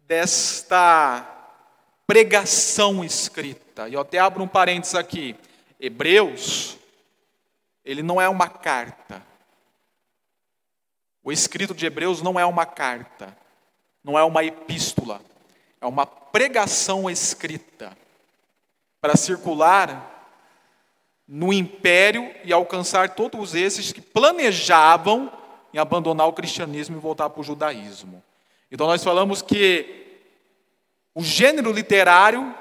desta 0.07 1.29
pregação 2.05 3.03
escrita. 3.03 3.87
E 3.87 3.93
eu 3.93 4.01
até 4.01 4.19
abro 4.19 4.43
um 4.43 4.47
parênteses 4.47 4.95
aqui. 4.95 5.35
Hebreus, 5.79 6.77
ele 7.83 8.01
não 8.01 8.21
é 8.21 8.27
uma 8.29 8.47
carta. 8.47 9.25
O 11.23 11.31
escrito 11.31 11.73
de 11.73 11.85
Hebreus 11.85 12.21
não 12.21 12.39
é 12.39 12.45
uma 12.45 12.65
carta, 12.65 13.35
não 14.03 14.17
é 14.17 14.23
uma 14.23 14.43
epístola, 14.43 15.21
é 15.79 15.85
uma 15.85 16.05
pregação 16.05 17.09
escrita 17.09 17.95
para 18.99 19.15
circular 19.15 20.11
no 21.27 21.53
império 21.53 22.33
e 22.43 22.51
alcançar 22.51 23.15
todos 23.15 23.55
esses 23.55 23.91
que 23.91 24.01
planejavam 24.01 25.31
em 25.73 25.77
abandonar 25.77 26.27
o 26.27 26.33
cristianismo 26.33 26.97
e 26.97 26.99
voltar 26.99 27.29
para 27.29 27.41
o 27.41 27.43
judaísmo. 27.43 28.23
Então 28.71 28.87
nós 28.87 29.03
falamos 29.03 29.41
que 29.41 30.19
o 31.15 31.23
gênero 31.23 31.71
literário 31.71 32.53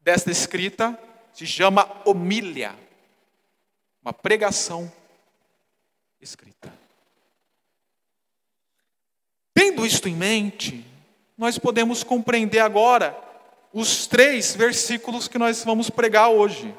desta 0.00 0.30
escrita 0.30 0.98
se 1.32 1.46
chama 1.46 1.88
homília, 2.04 2.74
uma 4.04 4.12
pregação 4.12 4.92
escrita. 6.20 6.70
Tendo 9.54 9.86
isto 9.86 10.08
em 10.08 10.14
mente, 10.14 10.84
nós 11.38 11.58
podemos 11.58 12.04
compreender 12.04 12.58
agora 12.58 13.18
os 13.72 14.06
três 14.06 14.54
versículos 14.54 15.26
que 15.26 15.38
nós 15.38 15.64
vamos 15.64 15.88
pregar 15.88 16.28
hoje. 16.28 16.74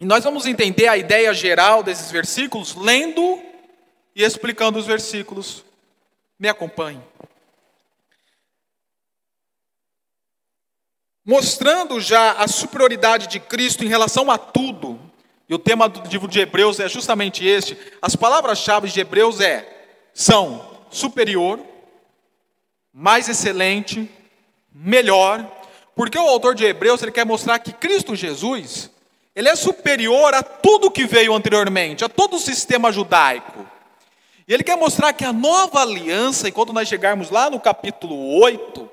E 0.00 0.04
nós 0.04 0.24
vamos 0.24 0.46
entender 0.46 0.88
a 0.88 0.96
ideia 0.96 1.32
geral 1.34 1.82
desses 1.82 2.10
versículos 2.10 2.74
lendo 2.74 3.40
e 4.16 4.22
explicando 4.24 4.78
os 4.78 4.86
versículos. 4.86 5.64
Me 6.38 6.48
acompanhe. 6.48 7.00
Mostrando 11.24 12.00
já 12.00 12.32
a 12.32 12.48
superioridade 12.48 13.26
de 13.26 13.38
Cristo 13.38 13.84
em 13.84 13.88
relação 13.88 14.30
a 14.30 14.38
tudo. 14.38 14.98
E 15.48 15.54
o 15.54 15.58
tema 15.58 15.88
do 15.88 16.08
livro 16.08 16.28
de 16.28 16.40
Hebreus 16.40 16.80
é 16.80 16.88
justamente 16.88 17.46
este. 17.46 17.76
As 18.00 18.16
palavras-chave 18.16 18.88
de 18.88 19.00
Hebreus 19.00 19.40
é 19.40 19.68
são 20.14 20.70
superior, 20.90 21.60
mais 22.92 23.28
excelente, 23.28 24.10
melhor, 24.74 25.46
porque 25.94 26.18
o 26.18 26.28
autor 26.28 26.54
de 26.54 26.64
Hebreus 26.64 27.02
ele 27.02 27.12
quer 27.12 27.24
mostrar 27.24 27.58
que 27.58 27.72
Cristo 27.72 28.14
Jesus 28.14 28.90
ele 29.34 29.48
é 29.48 29.56
superior 29.56 30.34
a 30.34 30.42
tudo 30.42 30.90
que 30.90 31.06
veio 31.06 31.34
anteriormente, 31.34 32.04
a 32.04 32.08
todo 32.08 32.36
o 32.36 32.40
sistema 32.40 32.92
judaico. 32.92 33.66
E 34.46 34.52
ele 34.52 34.62
quer 34.62 34.76
mostrar 34.76 35.12
que 35.14 35.24
a 35.24 35.32
nova 35.32 35.80
aliança, 35.80 36.48
e 36.48 36.52
quando 36.52 36.72
nós 36.72 36.86
chegarmos 36.86 37.30
lá 37.30 37.48
no 37.48 37.58
capítulo 37.58 38.38
8, 38.40 38.90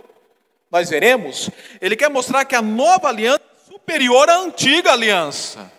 nós 0.72 0.90
veremos, 0.90 1.50
ele 1.82 1.96
quer 1.96 2.10
mostrar 2.10 2.46
que 2.46 2.56
a 2.56 2.62
nova 2.62 3.08
aliança 3.08 3.42
é 3.42 3.72
superior 3.72 4.30
à 4.30 4.38
antiga 4.38 4.92
aliança. 4.92 5.72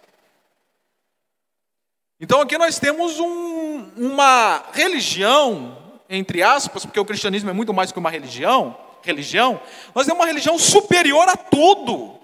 Então 2.21 2.41
aqui 2.41 2.59
nós 2.59 2.79
temos 2.79 3.19
um, 3.19 3.91
uma 3.97 4.65
religião, 4.73 5.79
entre 6.09 6.43
aspas, 6.43 6.85
porque 6.85 7.01
o 7.01 7.05
cristianismo 7.05 7.49
é 7.49 7.53
muito 7.53 7.73
mais 7.73 7.93
que 7.93 7.99
uma 7.99 8.11
religião, 8.11 8.77
religião, 9.03 9.61
nós 9.95 10.07
temos 10.07 10.21
uma 10.21 10.27
religião 10.27 10.59
superior 10.59 11.29
a 11.29 11.37
tudo 11.37 12.21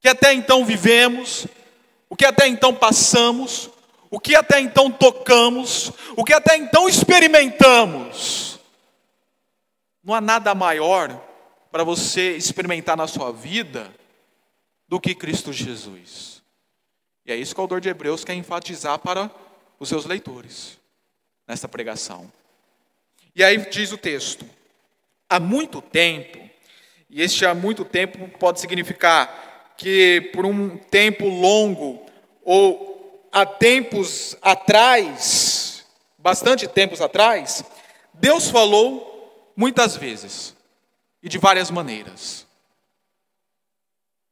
que 0.00 0.08
até 0.08 0.32
então 0.32 0.64
vivemos, 0.64 1.46
o 2.08 2.16
que 2.16 2.24
até 2.24 2.46
então 2.46 2.74
passamos, 2.74 3.68
o 4.10 4.18
que 4.18 4.34
até 4.34 4.60
então 4.60 4.90
tocamos, 4.90 5.92
o 6.16 6.24
que 6.24 6.32
até 6.32 6.56
então 6.56 6.88
experimentamos. 6.88 8.47
Não 10.08 10.14
há 10.14 10.22
nada 10.22 10.54
maior 10.54 11.22
para 11.70 11.84
você 11.84 12.34
experimentar 12.34 12.96
na 12.96 13.06
sua 13.06 13.30
vida 13.30 13.94
do 14.88 14.98
que 14.98 15.14
Cristo 15.14 15.52
Jesus. 15.52 16.42
E 17.26 17.30
é 17.30 17.36
isso 17.36 17.54
que 17.54 17.60
o 17.60 17.64
autor 17.64 17.78
de 17.78 17.90
Hebreus 17.90 18.24
quer 18.24 18.32
enfatizar 18.32 18.98
para 19.00 19.30
os 19.78 19.86
seus 19.86 20.06
leitores 20.06 20.78
nesta 21.46 21.68
pregação. 21.68 22.32
E 23.36 23.44
aí 23.44 23.58
diz 23.68 23.92
o 23.92 23.98
texto: 23.98 24.46
há 25.28 25.38
muito 25.38 25.82
tempo, 25.82 26.38
e 27.10 27.20
este 27.20 27.44
há 27.44 27.54
muito 27.54 27.84
tempo 27.84 28.30
pode 28.38 28.60
significar 28.60 29.74
que 29.76 30.30
por 30.32 30.46
um 30.46 30.78
tempo 30.78 31.28
longo, 31.28 32.06
ou 32.42 33.28
há 33.30 33.44
tempos 33.44 34.34
atrás, 34.40 35.84
bastante 36.16 36.66
tempos 36.66 37.02
atrás, 37.02 37.62
Deus 38.14 38.48
falou 38.48 39.17
muitas 39.58 39.96
vezes 39.96 40.54
e 41.20 41.28
de 41.28 41.36
várias 41.36 41.68
maneiras. 41.68 42.46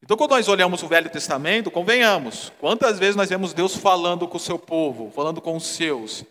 Então, 0.01 0.17
quando 0.17 0.31
nós 0.31 0.47
olhamos 0.47 0.85
o 0.85 0.87
Velho 0.87 1.11
Testamento, 1.11 1.69
convenhamos, 1.69 2.53
quantas 2.61 2.97
vezes 2.97 3.17
nós 3.17 3.29
vemos 3.29 3.53
Deus 3.53 3.75
falando 3.75 4.29
com 4.29 4.37
o 4.37 4.41
seu 4.41 4.57
povo, 4.57 5.11
falando 5.11 5.41
com 5.41 5.57
os 5.57 5.67
seus, 5.67 6.25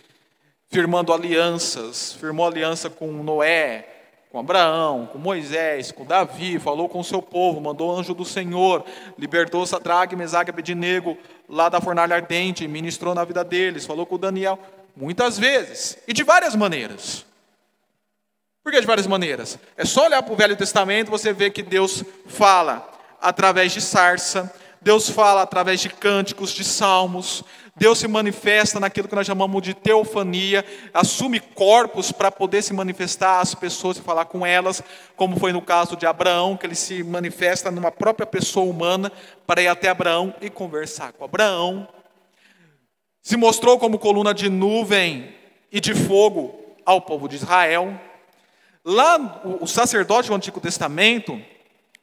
firmando 0.69 1.11
alianças, 1.11 2.13
firmou 2.13 2.47
aliança 2.47 2.89
com 2.89 3.11
Noé, 3.11 3.85
com 4.31 4.39
Abraão, 4.39 5.09
com 5.11 5.17
Moisés, 5.17 5.91
com 5.91 6.05
Davi, 6.05 6.57
falou 6.57 6.87
com 6.87 7.01
o 7.01 7.03
seu 7.03 7.21
povo, 7.21 7.59
mandou 7.59 7.93
o 7.93 7.99
anjo 7.99 8.13
do 8.13 8.23
Senhor, 8.23 8.85
libertou 9.17 9.65
Sadraque, 9.65 10.15
Mesaque 10.15 10.51
e 10.51 10.53
Abednego 10.53 11.17
lá 11.49 11.67
da 11.67 11.81
fornalha 11.81 12.15
ardente, 12.15 12.65
ministrou 12.65 13.13
na 13.13 13.25
vida 13.25 13.43
deles, 13.43 13.85
falou 13.85 14.05
com 14.05 14.17
Daniel, 14.17 14.57
muitas 14.95 15.37
vezes, 15.37 15.97
e 16.07 16.13
de 16.13 16.23
várias 16.23 16.55
maneiras. 16.55 17.25
Por 18.65 18.71
que 18.71 18.81
de 18.81 18.87
várias 18.87 19.05
maneiras? 19.05 19.59
É 19.77 19.85
só 19.85 20.07
olhar 20.07 20.23
para 20.23 20.33
o 20.33 20.35
Velho 20.35 20.55
Testamento, 20.55 21.11
você 21.11 21.31
vê 21.31 21.51
que 21.51 21.61
Deus 21.61 22.03
fala 22.25 22.91
através 23.21 23.71
de 23.71 23.79
sarça, 23.79 24.51
Deus 24.81 25.07
fala 25.07 25.43
através 25.43 25.79
de 25.79 25.87
cânticos, 25.87 26.49
de 26.49 26.63
salmos, 26.63 27.43
Deus 27.75 27.99
se 27.99 28.07
manifesta 28.07 28.79
naquilo 28.79 29.07
que 29.07 29.13
nós 29.13 29.27
chamamos 29.27 29.61
de 29.61 29.75
teofania, 29.75 30.65
assume 30.91 31.39
corpos 31.39 32.11
para 32.11 32.31
poder 32.31 32.63
se 32.63 32.73
manifestar 32.73 33.39
às 33.39 33.53
pessoas 33.53 33.97
e 33.97 34.01
falar 34.01 34.25
com 34.25 34.43
elas, 34.43 34.81
como 35.15 35.39
foi 35.39 35.53
no 35.53 35.61
caso 35.61 35.95
de 35.95 36.07
Abraão, 36.07 36.57
que 36.57 36.65
ele 36.65 36.73
se 36.73 37.03
manifesta 37.03 37.69
numa 37.69 37.91
própria 37.91 38.25
pessoa 38.25 38.65
humana 38.65 39.11
para 39.45 39.61
ir 39.61 39.67
até 39.67 39.89
Abraão 39.89 40.33
e 40.41 40.49
conversar 40.49 41.13
com 41.13 41.23
Abraão. 41.23 41.87
Se 43.21 43.37
mostrou 43.37 43.77
como 43.77 43.99
coluna 43.99 44.33
de 44.33 44.49
nuvem 44.49 45.35
e 45.71 45.79
de 45.79 45.93
fogo 45.93 46.75
ao 46.83 46.99
povo 46.99 47.29
de 47.29 47.35
Israel. 47.35 48.01
Lá, 48.87 49.41
o 49.43 49.65
sacerdote 49.65 50.29
do 50.29 50.35
Antigo 50.35 50.61
Testamento, 50.61 51.41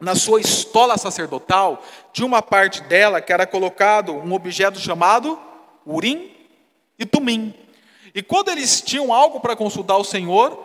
na 0.01 0.17
sua 0.17 0.41
estola 0.41 0.99
sacerdotal, 0.99 1.81
tinha 2.13 2.27
uma 2.27 2.43
parte 2.43 2.83
dela 2.83 3.21
que 3.21 3.33
era 3.33 3.47
colocado 3.47 4.13
um 4.13 4.33
objeto 4.33 4.81
chamado 4.81 5.39
Urim 5.87 6.35
e 6.99 7.07
Tumim. 7.07 7.55
E 8.13 8.21
quando 8.21 8.49
eles 8.49 8.81
tinham 8.81 9.13
algo 9.13 9.39
para 9.39 9.55
consultar 9.55 9.97
o 9.97 10.03
Senhor, 10.03 10.61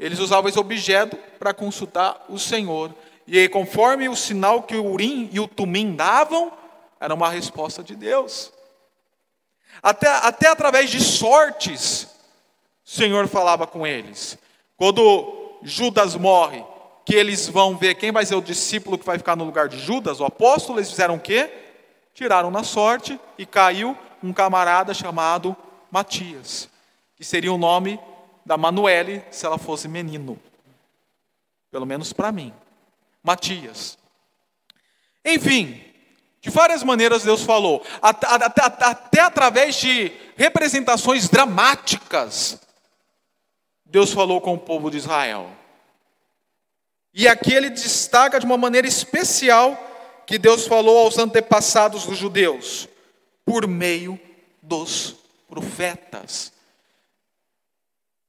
eles 0.00 0.18
usavam 0.18 0.48
esse 0.48 0.58
objeto 0.58 1.18
para 1.38 1.52
consultar 1.52 2.24
o 2.30 2.38
Senhor. 2.38 2.94
E 3.26 3.38
aí, 3.38 3.46
conforme 3.46 4.08
o 4.08 4.16
sinal 4.16 4.62
que 4.62 4.74
o 4.74 4.90
Urim 4.90 5.28
e 5.30 5.38
o 5.38 5.46
Tumim 5.46 5.94
davam, 5.94 6.50
era 6.98 7.12
uma 7.12 7.28
resposta 7.28 7.82
de 7.82 7.94
Deus. 7.94 8.50
Até, 9.82 10.08
até 10.08 10.48
através 10.48 10.88
de 10.88 10.98
sortes, 10.98 12.04
o 12.86 12.90
Senhor 12.90 13.28
falava 13.28 13.66
com 13.66 13.86
eles. 13.86 14.38
Quando 14.78 15.47
Judas 15.62 16.14
morre, 16.14 16.64
que 17.04 17.14
eles 17.14 17.48
vão 17.48 17.76
ver 17.76 17.94
quem 17.94 18.12
vai 18.12 18.26
ser 18.26 18.34
o 18.34 18.42
discípulo 18.42 18.98
que 18.98 19.06
vai 19.06 19.18
ficar 19.18 19.36
no 19.36 19.44
lugar 19.44 19.68
de 19.68 19.78
Judas, 19.78 20.20
o 20.20 20.24
apóstolo, 20.24 20.78
eles 20.78 20.90
fizeram 20.90 21.16
o 21.16 21.20
quê? 21.20 21.50
Tiraram 22.14 22.50
na 22.50 22.62
sorte 22.62 23.18
e 23.38 23.46
caiu 23.46 23.96
um 24.22 24.32
camarada 24.32 24.92
chamado 24.92 25.56
Matias, 25.90 26.68
que 27.16 27.24
seria 27.24 27.52
o 27.52 27.58
nome 27.58 27.98
da 28.44 28.56
Manuele 28.56 29.22
se 29.30 29.46
ela 29.46 29.58
fosse 29.58 29.88
menino. 29.88 30.38
Pelo 31.70 31.86
menos 31.86 32.12
para 32.12 32.32
mim. 32.32 32.52
Matias. 33.22 33.98
Enfim, 35.24 35.82
de 36.40 36.50
várias 36.50 36.82
maneiras 36.82 37.24
Deus 37.24 37.42
falou, 37.42 37.84
até, 38.00 38.26
até, 38.26 38.62
até, 38.64 39.20
através 39.20 39.76
de 39.76 40.12
representações 40.36 41.28
dramáticas, 41.28 42.60
Deus 43.88 44.12
falou 44.12 44.40
com 44.40 44.54
o 44.54 44.58
povo 44.58 44.90
de 44.90 44.98
Israel. 44.98 45.50
E 47.14 47.26
aqui 47.26 47.54
ele 47.54 47.70
destaca 47.70 48.38
de 48.38 48.44
uma 48.44 48.58
maneira 48.58 48.86
especial 48.86 49.76
que 50.26 50.38
Deus 50.38 50.66
falou 50.66 50.98
aos 50.98 51.16
antepassados 51.18 52.04
dos 52.04 52.18
judeus, 52.18 52.86
por 53.46 53.66
meio 53.66 54.20
dos 54.62 55.16
profetas. 55.48 56.52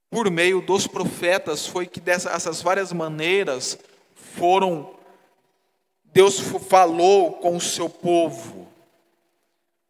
Por 0.10 0.32
meio 0.32 0.62
dos 0.62 0.88
profetas 0.88 1.67
foi 1.67 1.86
que 1.86 2.00
dessas 2.00 2.62
várias 2.62 2.93
maneiras 2.93 3.78
foram 4.15 4.95
Deus 6.06 6.39
falou 6.67 7.34
com 7.34 7.56
o 7.58 7.62
seu 7.62 7.88
povo. 7.88 8.67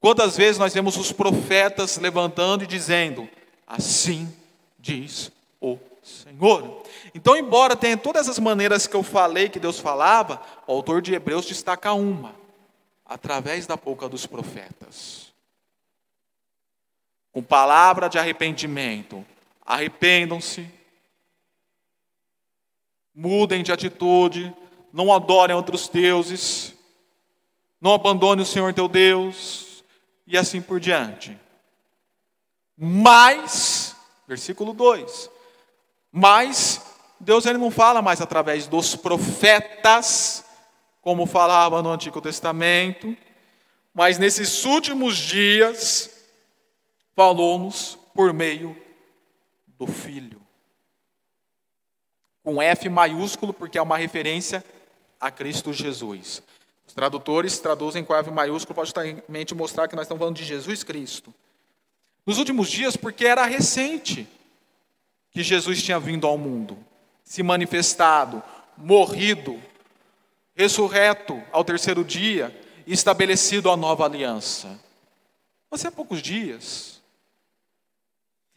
Quantas 0.01 0.35
vezes 0.35 0.57
nós 0.57 0.73
vemos 0.73 0.97
os 0.97 1.13
profetas 1.13 1.97
levantando 1.97 2.63
e 2.63 2.67
dizendo: 2.67 3.29
Assim 3.65 4.27
diz 4.77 5.31
o 5.61 5.77
Senhor. 6.01 6.83
Então, 7.13 7.35
embora 7.35 7.75
tenha 7.75 7.97
todas 7.97 8.29
as 8.29 8.39
maneiras 8.39 8.87
que 8.87 8.95
eu 8.95 9.03
falei 9.03 9.49
que 9.49 9.59
Deus 9.59 9.79
falava, 9.79 10.41
o 10.65 10.71
autor 10.71 11.01
de 11.01 11.13
Hebreus 11.13 11.45
destaca 11.45 11.93
uma: 11.93 12.35
através 13.05 13.67
da 13.67 13.75
boca 13.75 14.07
dos 14.07 14.25
profetas. 14.25 15.33
Com 17.31 17.43
palavra 17.43 18.09
de 18.09 18.17
arrependimento, 18.17 19.25
arrependam-se, 19.65 20.67
mudem 23.13 23.61
de 23.61 23.71
atitude, 23.71 24.53
não 24.91 25.13
adorem 25.13 25.55
outros 25.55 25.87
deuses, 25.87 26.73
não 27.79 27.93
abandone 27.93 28.41
o 28.41 28.45
Senhor 28.45 28.73
teu 28.73 28.87
Deus, 28.87 29.83
e 30.25 30.37
assim 30.37 30.61
por 30.61 30.79
diante. 30.79 31.37
Mas, 32.75 33.95
versículo 34.27 34.73
2: 34.73 35.29
Mas 36.11 36.81
Deus 37.19 37.45
ele 37.45 37.57
não 37.57 37.69
fala 37.69 38.01
mais 38.01 38.21
através 38.21 38.67
dos 38.67 38.95
profetas, 38.95 40.45
como 41.01 41.25
falava 41.25 41.81
no 41.81 41.91
Antigo 41.91 42.21
Testamento, 42.21 43.15
mas 43.93 44.17
nesses 44.17 44.63
últimos 44.63 45.17
dias, 45.17 46.09
falou-nos 47.15 47.97
por 48.13 48.31
meio 48.31 48.75
do 49.77 49.85
Filho. 49.85 50.41
Com 52.43 52.61
F 52.61 52.87
maiúsculo, 52.87 53.53
porque 53.53 53.77
é 53.77 53.81
uma 53.81 53.97
referência 53.97 54.63
a 55.19 55.29
Cristo 55.29 55.73
Jesus. 55.73 56.41
Os 56.87 56.93
tradutores 56.93 57.59
traduzem 57.59 58.03
com 58.03 58.15
F 58.15 58.31
maiúsculo 58.31 58.73
para 58.73 58.85
justamente 58.85 59.53
mostrar 59.53 59.87
que 59.87 59.95
nós 59.95 60.03
estamos 60.03 60.19
falando 60.19 60.37
de 60.37 60.45
Jesus 60.45 60.83
Cristo. 60.83 61.33
Nos 62.25 62.37
últimos 62.37 62.69
dias, 62.69 62.95
porque 62.95 63.25
era 63.25 63.45
recente 63.45 64.27
que 65.39 65.43
Jesus 65.43 65.81
tinha 65.81 65.97
vindo 65.97 66.27
ao 66.27 66.37
mundo, 66.37 66.77
se 67.23 67.41
manifestado, 67.41 68.43
morrido, 68.75 69.57
ressurreto 70.53 71.41
ao 71.49 71.63
terceiro 71.63 72.03
dia 72.03 72.53
e 72.85 72.91
estabelecido 72.91 73.71
a 73.71 73.77
nova 73.77 74.03
aliança. 74.03 74.77
Mas 75.71 75.85
é 75.85 75.89
poucos 75.89 76.21
dias. 76.21 77.01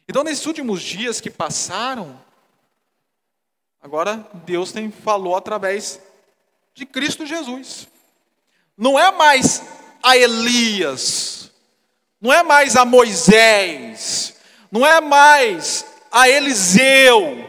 Então, 0.09 0.25
nesses 0.25 0.45
últimos 0.45 0.83
dias 0.83 1.21
que 1.21 1.31
passaram, 1.31 2.21
agora 3.81 4.29
Deus 4.45 4.73
tem 4.73 4.91
falou 4.91 5.37
através 5.37 6.01
de 6.75 6.85
Cristo 6.85 7.25
Jesus. 7.25 7.87
Não 8.77 8.99
é 8.99 9.13
mais 9.13 9.63
a 10.03 10.17
Elias, 10.17 11.49
não 12.21 12.33
é 12.33 12.43
mais 12.43 12.75
a 12.75 12.85
Moisés, 12.85 14.35
não 14.69 14.85
é 14.85 15.01
mais 15.01 15.92
a 16.13 16.29
Eliseu, 16.29 17.49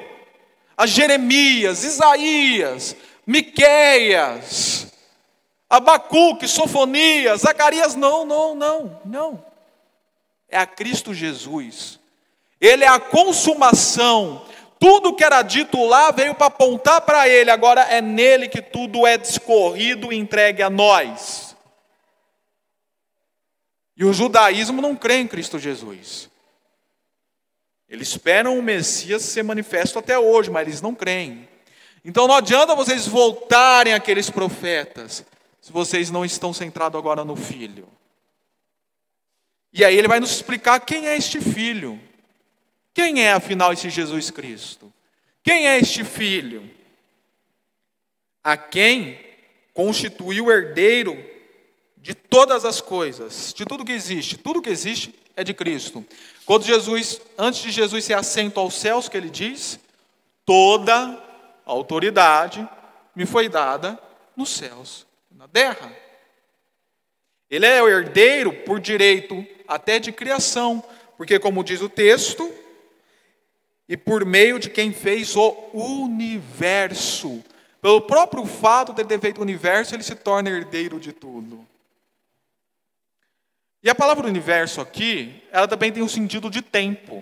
a 0.77 0.87
Jeremias, 0.87 1.83
Isaías, 1.83 2.95
Miqueias, 3.27 4.91
Abacuque, 5.69 6.47
Sofonias, 6.47 7.41
Zacarias, 7.41 7.95
não, 7.95 8.25
não, 8.25 8.55
não, 8.55 9.01
não. 9.03 9.45
É 10.47 10.57
a 10.57 10.65
Cristo 10.65 11.13
Jesus. 11.13 11.99
Ele 12.61 12.83
é 12.83 12.87
a 12.87 12.99
consumação 12.99 14.45
tudo 14.83 15.15
que 15.15 15.23
era 15.23 15.41
dito 15.41 15.81
lá 15.85 16.11
veio 16.11 16.35
para 16.35 16.47
apontar 16.47 16.99
para 16.99 17.25
ele, 17.25 17.49
agora 17.49 17.83
é 17.83 18.01
nele 18.01 18.49
que 18.49 18.61
tudo 18.61 19.07
é 19.07 19.17
discorrido 19.17 20.11
e 20.11 20.17
entregue 20.17 20.61
a 20.61 20.69
nós. 20.69 21.55
E 23.95 24.03
o 24.03 24.11
judaísmo 24.11 24.81
não 24.81 24.93
crê 24.93 25.19
em 25.19 25.27
Cristo 25.27 25.57
Jesus. 25.57 26.29
Eles 27.93 28.07
esperam 28.07 28.57
o 28.57 28.63
Messias 28.63 29.21
ser 29.21 29.43
manifesto 29.43 29.99
até 29.99 30.17
hoje, 30.17 30.49
mas 30.49 30.67
eles 30.67 30.81
não 30.81 30.95
creem. 30.95 31.47
Então 32.03 32.27
não 32.27 32.33
adianta 32.33 32.73
vocês 32.73 33.07
voltarem 33.07 33.93
aqueles 33.93 34.31
profetas, 34.31 35.23
se 35.61 35.71
vocês 35.71 36.09
não 36.09 36.25
estão 36.25 36.51
centrados 36.51 36.97
agora 36.97 37.23
no 37.23 37.35
Filho. 37.35 37.87
E 39.71 39.85
aí 39.85 39.95
ele 39.95 40.07
vai 40.07 40.19
nos 40.19 40.31
explicar 40.31 40.79
quem 40.79 41.07
é 41.07 41.15
este 41.15 41.39
Filho. 41.39 41.99
Quem 42.95 43.23
é 43.23 43.31
afinal 43.31 43.71
esse 43.71 43.91
Jesus 43.91 44.31
Cristo? 44.31 44.91
Quem 45.43 45.67
é 45.67 45.77
este 45.77 46.03
filho? 46.03 46.67
A 48.43 48.57
quem 48.57 49.19
constituiu 49.71 50.51
herdeiro 50.51 51.15
de 51.97 52.15
todas 52.15 52.65
as 52.65 52.81
coisas, 52.81 53.53
de 53.55 53.65
tudo 53.65 53.85
que 53.85 53.91
existe. 53.91 54.35
Tudo 54.35 54.63
que 54.63 54.69
existe 54.69 55.13
é 55.35 55.43
de 55.43 55.53
Cristo. 55.53 56.03
Quando 56.45 56.65
Jesus, 56.65 57.21
antes 57.37 57.61
de 57.61 57.71
Jesus 57.71 58.03
ser 58.05 58.13
assento 58.13 58.59
aos 58.59 58.75
céus, 58.75 59.07
que 59.07 59.15
ele 59.15 59.29
diz: 59.29 59.79
toda 60.45 61.21
autoridade 61.65 62.67
me 63.15 63.25
foi 63.25 63.47
dada 63.47 63.97
nos 64.35 64.49
céus 64.49 65.05
e 65.31 65.35
na 65.35 65.47
terra. 65.47 65.91
Ele 67.49 67.65
é 67.65 67.81
o 67.81 67.87
herdeiro 67.87 68.51
por 68.63 68.79
direito 68.79 69.45
até 69.67 69.99
de 69.99 70.11
criação, 70.11 70.83
porque, 71.15 71.39
como 71.39 71.63
diz 71.63 71.81
o 71.81 71.89
texto, 71.89 72.51
e 73.87 73.95
por 73.95 74.25
meio 74.25 74.59
de 74.59 74.69
quem 74.69 74.91
fez 74.91 75.35
o 75.35 75.55
universo. 75.73 77.43
Pelo 77.81 78.01
próprio 78.01 78.45
fato 78.45 78.93
de 78.93 79.03
ter 79.03 79.19
feito 79.19 79.37
o 79.37 79.41
universo, 79.41 79.93
ele 79.93 80.03
se 80.03 80.15
torna 80.15 80.49
herdeiro 80.49 80.99
de 80.99 81.11
tudo. 81.11 81.67
E 83.83 83.89
a 83.89 83.95
palavra 83.95 84.27
universo 84.27 84.79
aqui, 84.79 85.43
ela 85.51 85.67
também 85.67 85.91
tem 85.91 86.01
um 86.01 86.07
sentido 86.07 86.49
de 86.49 86.61
tempo. 86.61 87.21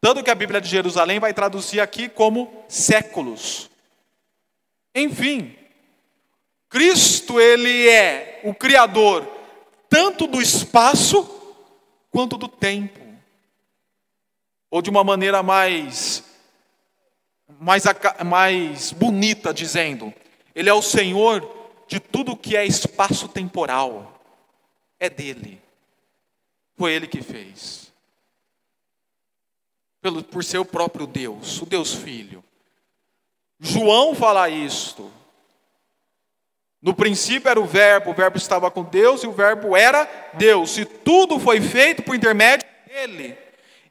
Tanto 0.00 0.22
que 0.22 0.30
a 0.30 0.34
Bíblia 0.34 0.60
de 0.60 0.68
Jerusalém 0.68 1.18
vai 1.18 1.34
traduzir 1.34 1.80
aqui 1.80 2.08
como 2.08 2.64
séculos. 2.68 3.68
Enfim, 4.94 5.56
Cristo, 6.68 7.40
ele 7.40 7.88
é 7.88 8.40
o 8.44 8.54
Criador 8.54 9.26
tanto 9.88 10.28
do 10.28 10.40
espaço 10.40 11.28
quanto 12.12 12.38
do 12.38 12.46
tempo. 12.46 13.00
Ou 14.70 14.80
de 14.80 14.88
uma 14.88 15.02
maneira 15.02 15.42
mais, 15.42 16.22
mais, 17.58 17.84
mais 18.24 18.92
bonita, 18.92 19.52
dizendo: 19.52 20.14
Ele 20.54 20.68
é 20.68 20.74
o 20.74 20.80
Senhor 20.80 21.44
de 21.88 21.98
tudo 21.98 22.36
que 22.36 22.56
é 22.56 22.64
espaço 22.64 23.26
temporal. 23.26 24.09
É 25.00 25.10
dele. 25.10 25.60
Foi 26.76 26.92
ele 26.92 27.06
que 27.06 27.22
fez. 27.22 27.92
Pelo, 30.00 30.22
por 30.22 30.44
ser 30.44 30.58
o 30.58 30.64
próprio 30.64 31.06
Deus, 31.06 31.60
o 31.60 31.66
Deus 31.66 31.94
Filho. 31.94 32.44
João 33.58 34.14
fala 34.14 34.48
isto. 34.48 35.10
No 36.80 36.94
princípio 36.94 37.50
era 37.50 37.60
o 37.60 37.66
Verbo, 37.66 38.10
o 38.10 38.14
Verbo 38.14 38.38
estava 38.38 38.70
com 38.70 38.82
Deus 38.82 39.22
e 39.22 39.26
o 39.26 39.32
Verbo 39.32 39.76
era 39.76 40.08
Deus. 40.34 40.78
E 40.78 40.84
tudo 40.84 41.38
foi 41.38 41.60
feito 41.60 42.02
por 42.02 42.14
intermédio 42.14 42.66
dele. 42.86 43.36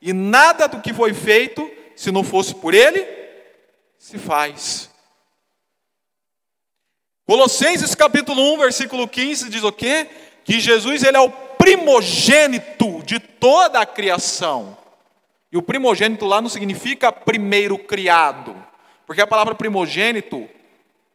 E 0.02 0.12
nada 0.14 0.68
do 0.68 0.82
que 0.82 0.94
foi 0.94 1.14
feito, 1.14 1.70
se 1.96 2.12
não 2.12 2.24
fosse 2.24 2.56
por 2.56 2.74
ele, 2.74 3.06
se 3.98 4.18
faz. 4.18 4.90
Colossenses 7.28 7.94
capítulo 7.94 8.56
1, 8.56 8.58
versículo 8.58 9.08
15 9.08 9.50
diz 9.50 9.64
o 9.64 9.72
quê? 9.72 10.10
Que 10.50 10.60
Jesus 10.60 11.04
ele 11.04 11.16
é 11.16 11.20
o 11.20 11.30
primogênito 11.30 13.04
de 13.04 13.20
toda 13.20 13.82
a 13.82 13.86
criação. 13.86 14.76
E 15.52 15.58
o 15.60 15.62
primogênito 15.62 16.26
lá 16.26 16.42
não 16.42 16.50
significa 16.50 17.12
primeiro 17.12 17.78
criado, 17.78 18.56
porque 19.06 19.22
a 19.22 19.28
palavra 19.28 19.54
primogênito, 19.54 20.50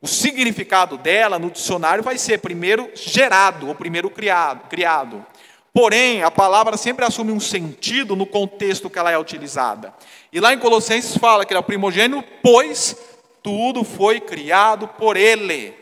o 0.00 0.06
significado 0.06 0.96
dela 0.96 1.36
no 1.36 1.50
dicionário 1.50 2.04
vai 2.04 2.16
ser 2.16 2.38
primeiro 2.38 2.88
gerado 2.94 3.66
ou 3.66 3.74
primeiro 3.74 4.08
criado, 4.08 4.68
criado. 4.68 5.26
Porém, 5.72 6.22
a 6.22 6.30
palavra 6.30 6.76
sempre 6.76 7.04
assume 7.04 7.32
um 7.32 7.40
sentido 7.40 8.14
no 8.14 8.26
contexto 8.26 8.88
que 8.88 9.00
ela 9.00 9.10
é 9.10 9.18
utilizada. 9.18 9.92
E 10.32 10.38
lá 10.38 10.54
em 10.54 10.60
Colossenses 10.60 11.16
fala 11.16 11.44
que 11.44 11.52
ele 11.52 11.58
é 11.58 11.60
o 11.60 11.64
primogênito, 11.64 12.22
pois 12.40 12.96
tudo 13.42 13.82
foi 13.82 14.20
criado 14.20 14.86
por 14.86 15.16
ele. 15.16 15.74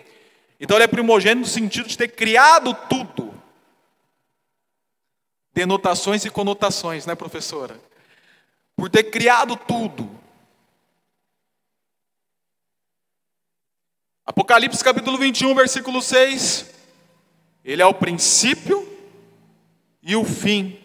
Então 0.59 0.75
ele 0.79 0.85
é 0.85 0.89
primogênito 0.89 1.41
no 1.41 1.47
sentido 1.47 1.87
de 1.87 1.99
ter 1.99 2.09
criado 2.09 2.75
tudo. 2.89 3.32
Denotações 5.55 6.25
e 6.25 6.31
conotações, 6.31 7.05
né, 7.05 7.15
professora? 7.15 7.79
Por 8.75 8.89
ter 8.89 9.05
criado 9.05 9.57
tudo. 9.57 10.11
Apocalipse 14.25 14.83
capítulo 14.83 15.19
21, 15.19 15.55
versículo 15.55 16.01
6. 16.01 16.71
Ele 17.65 17.83
é 17.83 17.87
o 17.87 17.93
princípio 17.95 18.89
e 20.03 20.17
o 20.17 20.25
fim. 20.25 20.79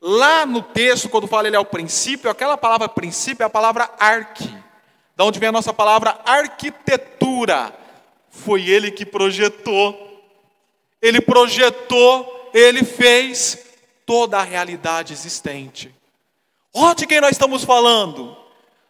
Lá 0.00 0.46
no 0.46 0.62
texto, 0.62 1.08
quando 1.08 1.26
fala 1.26 1.48
ele 1.48 1.56
é 1.56 1.58
o 1.58 1.64
princípio, 1.64 2.30
aquela 2.30 2.56
palavra 2.56 2.88
princípio 2.88 3.42
é 3.42 3.46
a 3.46 3.50
palavra 3.50 3.90
arque. 3.98 4.54
Da 5.16 5.24
onde 5.24 5.38
vem 5.38 5.48
a 5.48 5.52
nossa 5.52 5.72
palavra 5.72 6.20
arquitetura 6.24 7.74
foi 8.28 8.68
ele 8.68 8.90
que 8.90 9.06
projetou. 9.06 10.22
Ele 11.00 11.20
projetou, 11.20 12.50
ele 12.52 12.84
fez 12.84 13.63
toda 14.06 14.38
a 14.38 14.42
realidade 14.42 15.12
existente. 15.12 15.94
Olha 16.72 16.94
de 16.94 17.06
quem 17.06 17.20
nós 17.20 17.32
estamos 17.32 17.64
falando. 17.64 18.36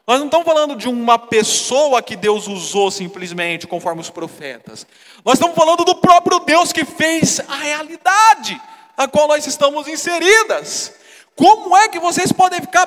Nós 0.07 0.19
não 0.19 0.27
estamos 0.27 0.47
falando 0.47 0.77
de 0.77 0.89
uma 0.89 1.19
pessoa 1.19 2.03
que 2.03 2.15
Deus 2.15 2.47
usou 2.47 2.91
simplesmente, 2.91 3.67
conforme 3.67 4.01
os 4.01 4.11
profetas. 4.11 4.87
Nós 5.25 5.35
estamos 5.35 5.57
falando 5.57 5.85
do 5.85 5.95
próprio 5.95 6.41
Deus 6.41 6.73
que 6.73 6.85
fez 6.85 7.41
a 7.41 7.57
realidade 7.57 8.61
a 8.97 9.09
qual 9.09 9.27
nós 9.29 9.47
estamos 9.47 9.89
inseridas. 9.89 10.93
Como 11.35 11.77
é 11.77 11.89
que 11.89 11.99
vocês 11.99 12.31
podem 12.33 12.61
ficar 12.61 12.87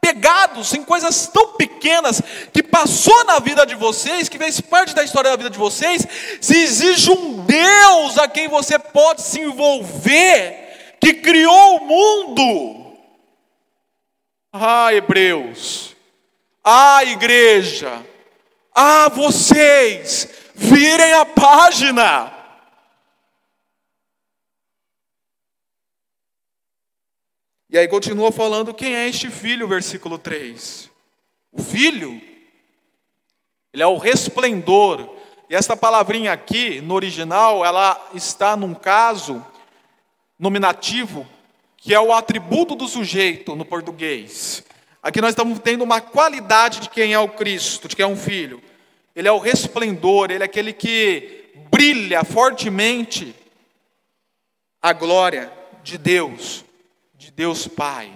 pegados 0.00 0.74
em 0.74 0.82
coisas 0.82 1.28
tão 1.28 1.52
pequenas 1.52 2.20
que 2.52 2.62
passou 2.62 3.24
na 3.24 3.38
vida 3.38 3.64
de 3.64 3.76
vocês, 3.76 4.28
que 4.28 4.38
fez 4.38 4.60
parte 4.60 4.94
da 4.94 5.04
história 5.04 5.30
da 5.30 5.36
vida 5.36 5.50
de 5.50 5.58
vocês, 5.58 6.06
se 6.40 6.56
exige 6.56 7.10
um 7.10 7.44
Deus 7.44 8.18
a 8.18 8.26
quem 8.26 8.48
você 8.48 8.78
pode 8.78 9.22
se 9.22 9.40
envolver, 9.40 10.61
que 11.02 11.14
criou 11.14 11.78
o 11.78 11.84
mundo. 11.84 12.96
Ah, 14.52 14.94
Hebreus, 14.94 15.96
ah, 16.62 17.02
igreja, 17.02 18.06
ah, 18.72 19.08
vocês, 19.08 20.28
virem 20.54 21.12
a 21.14 21.24
página. 21.24 22.32
E 27.68 27.76
aí 27.76 27.88
continua 27.88 28.30
falando 28.30 28.72
quem 28.72 28.94
é 28.94 29.08
este 29.08 29.28
filho, 29.28 29.66
versículo 29.66 30.18
3. 30.18 30.88
O 31.50 31.60
filho, 31.60 32.20
ele 33.72 33.82
é 33.82 33.86
o 33.86 33.96
resplendor. 33.96 35.16
E 35.50 35.54
essa 35.56 35.76
palavrinha 35.76 36.32
aqui, 36.32 36.80
no 36.80 36.94
original, 36.94 37.64
ela 37.64 38.10
está 38.14 38.56
num 38.56 38.74
caso 38.74 39.44
nominativo, 40.42 41.24
que 41.76 41.94
é 41.94 42.00
o 42.00 42.12
atributo 42.12 42.74
do 42.74 42.88
sujeito 42.88 43.54
no 43.54 43.64
português. 43.64 44.64
Aqui 45.00 45.20
nós 45.20 45.30
estamos 45.30 45.60
tendo 45.60 45.84
uma 45.84 46.00
qualidade 46.00 46.80
de 46.80 46.90
quem 46.90 47.12
é 47.12 47.18
o 47.18 47.28
Cristo, 47.28 47.86
de 47.86 47.94
quem 47.94 48.02
é 48.02 48.08
um 48.08 48.16
filho. 48.16 48.60
Ele 49.14 49.28
é 49.28 49.32
o 49.32 49.38
resplendor, 49.38 50.32
ele 50.32 50.42
é 50.42 50.46
aquele 50.46 50.72
que 50.72 51.44
brilha 51.70 52.24
fortemente 52.24 53.32
a 54.82 54.92
glória 54.92 55.52
de 55.84 55.96
Deus 55.96 56.64
de 57.14 57.30
Deus 57.30 57.68
Pai. 57.68 58.10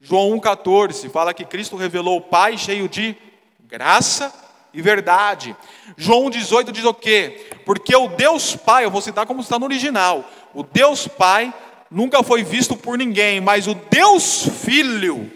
João 0.00 0.38
1,14 0.38 1.10
fala 1.10 1.34
que 1.34 1.44
Cristo 1.44 1.74
revelou 1.74 2.18
o 2.18 2.22
Pai 2.22 2.56
cheio 2.56 2.88
de 2.88 3.16
graça 3.64 4.32
e 4.72 4.80
verdade. 4.80 5.56
João 5.96 6.30
18 6.30 6.70
diz 6.70 6.84
o 6.84 6.94
quê? 6.94 7.50
Porque 7.64 7.96
o 7.96 8.06
Deus 8.06 8.54
Pai, 8.54 8.84
eu 8.84 8.92
vou 8.92 9.02
citar 9.02 9.26
como 9.26 9.40
está 9.40 9.58
no 9.58 9.64
original, 9.64 10.24
o 10.56 10.62
Deus 10.62 11.06
Pai 11.06 11.52
nunca 11.90 12.22
foi 12.22 12.42
visto 12.42 12.74
por 12.78 12.96
ninguém, 12.96 13.42
mas 13.42 13.66
o 13.66 13.74
Deus 13.74 14.48
Filho, 14.64 15.30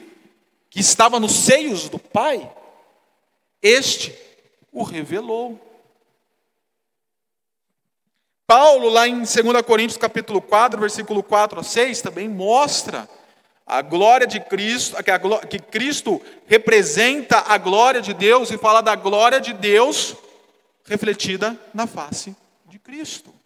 que 0.70 0.80
estava 0.80 1.20
nos 1.20 1.33
seios 1.33 1.90
do 1.90 1.98
Pai, 1.98 2.50
este 3.61 4.14
o 4.72 4.83
revelou. 4.83 5.61
Paulo, 8.46 8.88
lá 8.88 9.06
em 9.06 9.18
2 9.18 9.30
Coríntios 9.66 9.98
capítulo 9.98 10.40
4, 10.40 10.80
versículo 10.80 11.22
4 11.22 11.61
a 11.61 11.62
6, 11.62 12.00
também 12.00 12.26
mostra 12.26 13.06
a 13.66 13.83
glória 13.83 14.26
de 14.26 14.40
Cristo, 14.40 14.96
que, 15.50 15.59
Cristo 15.59 16.20
representa 16.46 17.44
a 17.46 17.59
glória 17.59 18.00
de 18.00 18.14
Deus 18.14 18.50
e 18.50 18.56
fala 18.56 18.80
da 18.80 18.94
glória 18.94 19.38
de 19.38 19.52
Deus 19.52 20.16
refletida 20.87 21.61
na 21.74 21.87
face 21.87 22.35
de 22.64 22.78
Cristo. 22.78 23.39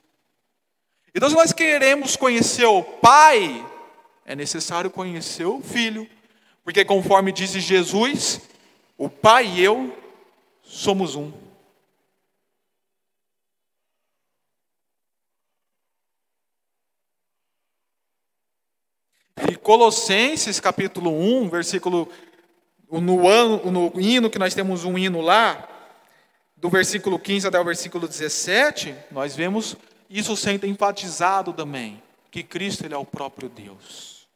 Então, 1.14 1.30
se 1.30 1.36
nós 1.36 1.52
queremos 1.52 2.16
conhecer 2.16 2.64
o 2.64 2.82
Pai, 2.82 3.64
é 4.26 4.34
necessário 4.34 4.90
conhecer 4.90 5.44
o 5.44 5.60
Filho, 5.60 6.08
porque 6.64 6.84
conforme 6.84 7.30
disse 7.30 7.60
Jesus, 7.60 8.40
o 8.98 9.08
Pai 9.08 9.46
e 9.46 9.62
eu 9.62 9.96
somos 10.60 11.14
um. 11.14 11.32
E 19.48 19.54
Colossenses 19.54 20.58
capítulo 20.58 21.12
1, 21.12 21.48
versículo 21.48 22.10
no, 22.90 23.28
ano, 23.28 23.70
no 23.70 24.00
hino 24.00 24.28
que 24.28 24.38
nós 24.38 24.52
temos 24.52 24.84
um 24.84 24.98
hino 24.98 25.20
lá, 25.20 25.68
do 26.56 26.68
versículo 26.68 27.20
15 27.20 27.46
até 27.46 27.60
o 27.60 27.64
versículo 27.64 28.08
17, 28.08 28.96
nós 29.12 29.36
vemos 29.36 29.76
isso 30.08 30.36
sendo 30.36 30.66
enfatizado 30.66 31.52
também, 31.52 32.02
que 32.30 32.42
Cristo 32.42 32.84
ele 32.84 32.94
é 32.94 32.98
o 32.98 33.04
próprio 33.04 33.48
Deus. 33.48 34.26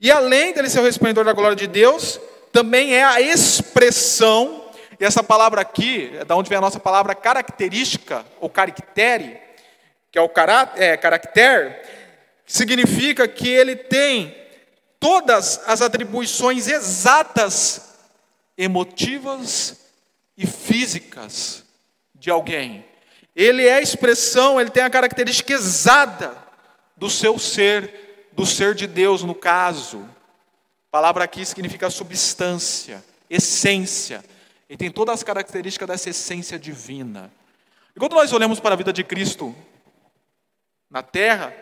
E 0.00 0.10
além 0.10 0.52
dele 0.52 0.68
ser 0.68 0.80
o 0.80 0.84
resplendor 0.84 1.24
da 1.24 1.32
glória 1.32 1.56
de 1.56 1.66
Deus, 1.66 2.20
também 2.52 2.94
é 2.94 3.04
a 3.04 3.20
expressão, 3.20 4.70
e 4.98 5.04
essa 5.04 5.22
palavra 5.22 5.60
aqui, 5.60 6.10
é 6.14 6.24
da 6.24 6.36
onde 6.36 6.48
vem 6.48 6.58
a 6.58 6.60
nossa 6.60 6.78
palavra 6.78 7.14
característica, 7.14 8.24
ou 8.40 8.48
caractere, 8.48 9.40
que 10.10 10.18
é 10.18 10.22
o 10.22 10.28
caráter, 10.28 10.82
é, 10.82 10.96
caracter, 10.96 11.82
significa 12.46 13.26
que 13.26 13.48
ele 13.48 13.74
tem 13.74 14.36
todas 15.00 15.60
as 15.66 15.82
atribuições 15.82 16.68
exatas, 16.68 17.94
emotivas 18.56 19.80
e 20.36 20.46
físicas 20.46 21.64
de 22.14 22.30
alguém. 22.30 22.84
Ele 23.34 23.66
é 23.66 23.74
a 23.74 23.80
expressão, 23.80 24.60
ele 24.60 24.70
tem 24.70 24.82
a 24.82 24.90
característica 24.90 25.52
exata 25.52 26.36
do 26.96 27.10
seu 27.10 27.38
ser, 27.38 28.28
do 28.32 28.46
ser 28.46 28.74
de 28.74 28.86
Deus 28.86 29.22
no 29.22 29.34
caso. 29.34 29.98
A 30.88 30.90
palavra 30.90 31.24
aqui 31.24 31.44
significa 31.44 31.90
substância, 31.90 33.04
essência. 33.28 34.24
Ele 34.68 34.76
tem 34.76 34.90
todas 34.90 35.14
as 35.14 35.22
características 35.22 35.88
dessa 35.88 36.10
essência 36.10 36.58
divina. 36.58 37.30
E 37.94 37.98
quando 37.98 38.14
nós 38.14 38.32
olhamos 38.32 38.60
para 38.60 38.74
a 38.74 38.76
vida 38.76 38.92
de 38.92 39.02
Cristo 39.02 39.54
na 40.88 41.02
terra, 41.02 41.52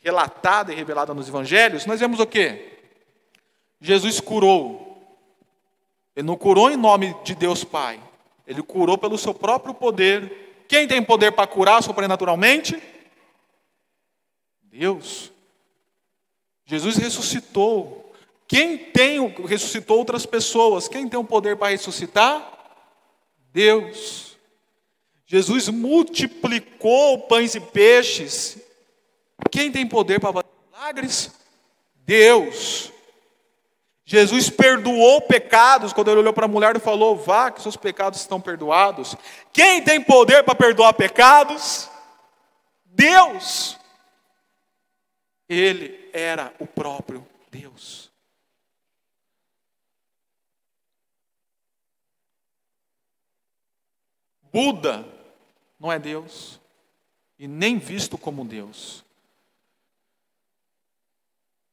relatada 0.00 0.72
e 0.72 0.76
revelada 0.76 1.14
nos 1.14 1.28
evangelhos, 1.28 1.86
nós 1.86 2.00
vemos 2.00 2.20
o 2.20 2.26
quê? 2.26 2.78
Jesus 3.80 4.20
curou. 4.20 4.84
Ele 6.16 6.26
não 6.26 6.36
curou 6.36 6.70
em 6.70 6.76
nome 6.76 7.14
de 7.24 7.34
Deus 7.34 7.64
Pai. 7.64 8.00
Ele 8.46 8.62
curou 8.62 8.96
pelo 8.96 9.18
seu 9.18 9.34
próprio 9.34 9.74
poder. 9.74 10.53
Quem 10.74 10.88
tem 10.88 11.00
poder 11.00 11.30
para 11.30 11.46
curar 11.46 11.80
sobrenaturalmente? 11.84 12.82
Deus. 14.64 15.30
Jesus 16.66 16.96
ressuscitou. 16.96 18.12
Quem 18.48 18.76
tem 18.76 19.24
ressuscitou 19.46 19.98
outras 19.98 20.26
pessoas? 20.26 20.88
Quem 20.88 21.08
tem 21.08 21.16
o 21.16 21.22
poder 21.22 21.56
para 21.56 21.70
ressuscitar? 21.70 22.52
Deus. 23.52 24.36
Jesus 25.24 25.68
multiplicou 25.68 27.20
pães 27.20 27.54
e 27.54 27.60
peixes. 27.60 28.58
Quem 29.52 29.70
tem 29.70 29.86
poder 29.86 30.18
para 30.18 30.32
fazer 30.32 30.48
milagres? 30.72 31.30
Deus. 32.04 32.90
Jesus 34.06 34.50
perdoou 34.50 35.22
pecados 35.22 35.92
quando 35.92 36.10
ele 36.10 36.20
olhou 36.20 36.32
para 36.32 36.44
a 36.44 36.48
mulher 36.48 36.76
e 36.76 36.80
falou: 36.80 37.16
Vá, 37.16 37.50
que 37.50 37.62
seus 37.62 37.76
pecados 37.76 38.20
estão 38.20 38.40
perdoados. 38.40 39.16
Quem 39.52 39.82
tem 39.82 40.02
poder 40.02 40.44
para 40.44 40.54
perdoar 40.54 40.92
pecados? 40.92 41.88
Deus. 42.84 43.78
Ele 45.48 46.10
era 46.12 46.52
o 46.58 46.66
próprio 46.66 47.26
Deus. 47.50 48.10
Buda 54.52 55.04
não 55.80 55.90
é 55.90 55.98
Deus 55.98 56.60
e 57.38 57.48
nem 57.48 57.78
visto 57.78 58.16
como 58.16 58.44
Deus. 58.44 59.04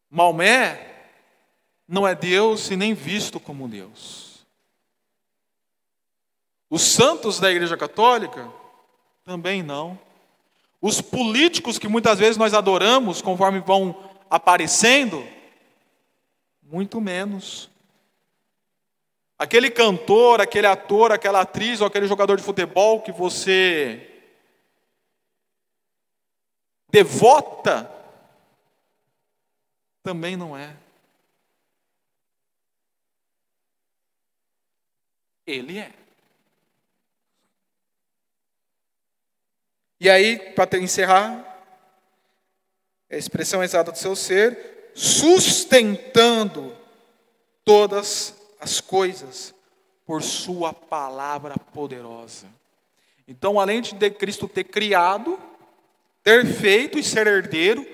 Maomé 0.10 0.91
não 1.92 2.08
é 2.08 2.16
Deus 2.16 2.72
e 2.72 2.78
nem 2.78 2.94
visto 2.94 3.38
como 3.38 3.68
Deus. 3.68 4.46
Os 6.70 6.84
santos 6.84 7.38
da 7.38 7.52
Igreja 7.52 7.76
Católica 7.76 8.50
também 9.26 9.62
não. 9.62 10.00
Os 10.82 11.02
políticos 11.02 11.78
que 11.78 11.90
muitas 11.90 12.18
vezes 12.18 12.38
nós 12.38 12.54
adoramos 12.54 13.22
conforme 13.22 13.60
vão 13.60 14.10
aparecendo, 14.30 15.28
muito 16.64 17.02
menos. 17.02 17.70
Aquele 19.38 19.70
cantor, 19.70 20.40
aquele 20.40 20.68
ator, 20.68 21.12
aquela 21.12 21.42
atriz 21.42 21.82
ou 21.82 21.88
aquele 21.88 22.08
jogador 22.08 22.38
de 22.38 22.44
futebol 22.44 23.02
que 23.02 23.12
você 23.12 24.08
devota, 26.90 27.92
também 30.02 30.38
não 30.38 30.58
é. 30.58 30.81
Ele 35.52 35.80
é. 35.80 35.92
E 40.00 40.10
aí, 40.10 40.40
para 40.54 40.80
encerrar, 40.80 41.46
a 43.10 43.16
expressão 43.16 43.64
exata 43.64 43.92
do 43.92 43.98
seu 43.98 44.16
ser, 44.16 44.92
sustentando 44.96 46.76
todas 47.64 48.36
as 48.60 48.82
coisas 48.82 49.54
por 50.06 50.24
Sua 50.24 50.74
palavra 50.74 51.56
poderosa. 51.74 52.48
Então, 53.28 53.60
além 53.60 53.82
de 53.82 54.10
Cristo 54.10 54.48
ter 54.48 54.64
criado, 54.64 55.40
ter 56.24 56.46
feito 56.46 56.98
e 56.98 57.04
ser 57.04 57.28
herdeiro, 57.28 57.86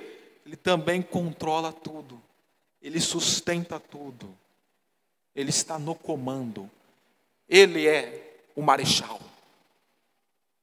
Ele 0.46 0.56
também 0.56 1.02
controla 1.02 1.74
tudo, 1.74 2.22
Ele 2.82 3.00
sustenta 3.00 3.80
tudo, 3.80 4.34
Ele 5.36 5.50
está 5.50 5.78
no 5.78 5.94
comando, 5.94 6.70
Ele 7.48 7.88
é 7.88 8.40
o 8.56 8.62
marechal, 8.62 9.20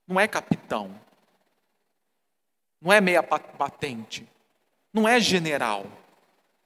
não 0.07 0.18
é 0.18 0.29
capitão, 0.29 0.94
não 2.81 2.92
é 2.92 3.01
meia 3.01 3.23
patente, 3.23 4.29
não 4.92 5.09
é 5.09 5.18
general, 5.18 5.87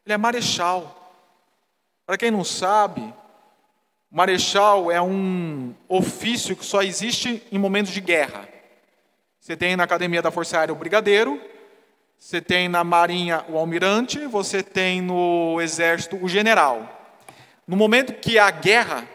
Ele 0.04 0.14
é 0.14 0.16
marechal. 0.16 0.94
Para 2.04 2.16
quem 2.16 2.30
não 2.30 2.42
sabe, 2.42 3.14
Marechal 4.10 4.90
é 4.90 5.00
um 5.02 5.74
ofício 5.86 6.56
que 6.56 6.64
só 6.64 6.82
existe 6.82 7.42
em 7.52 7.58
momentos 7.58 7.92
de 7.92 8.00
guerra. 8.00 8.48
Você 9.38 9.54
tem 9.54 9.76
na 9.76 9.84
Academia 9.84 10.22
da 10.22 10.30
Força 10.30 10.58
Aérea 10.58 10.72
o 10.72 10.78
brigadeiro, 10.78 11.38
você 12.18 12.40
tem 12.40 12.68
na 12.68 12.82
Marinha 12.82 13.44
o 13.50 13.58
almirante, 13.58 14.26
você 14.26 14.62
tem 14.62 15.02
no 15.02 15.60
Exército 15.60 16.16
o 16.16 16.28
general. 16.28 16.88
No 17.66 17.76
momento 17.76 18.14
que 18.14 18.38
há 18.38 18.50
guerra, 18.50 19.06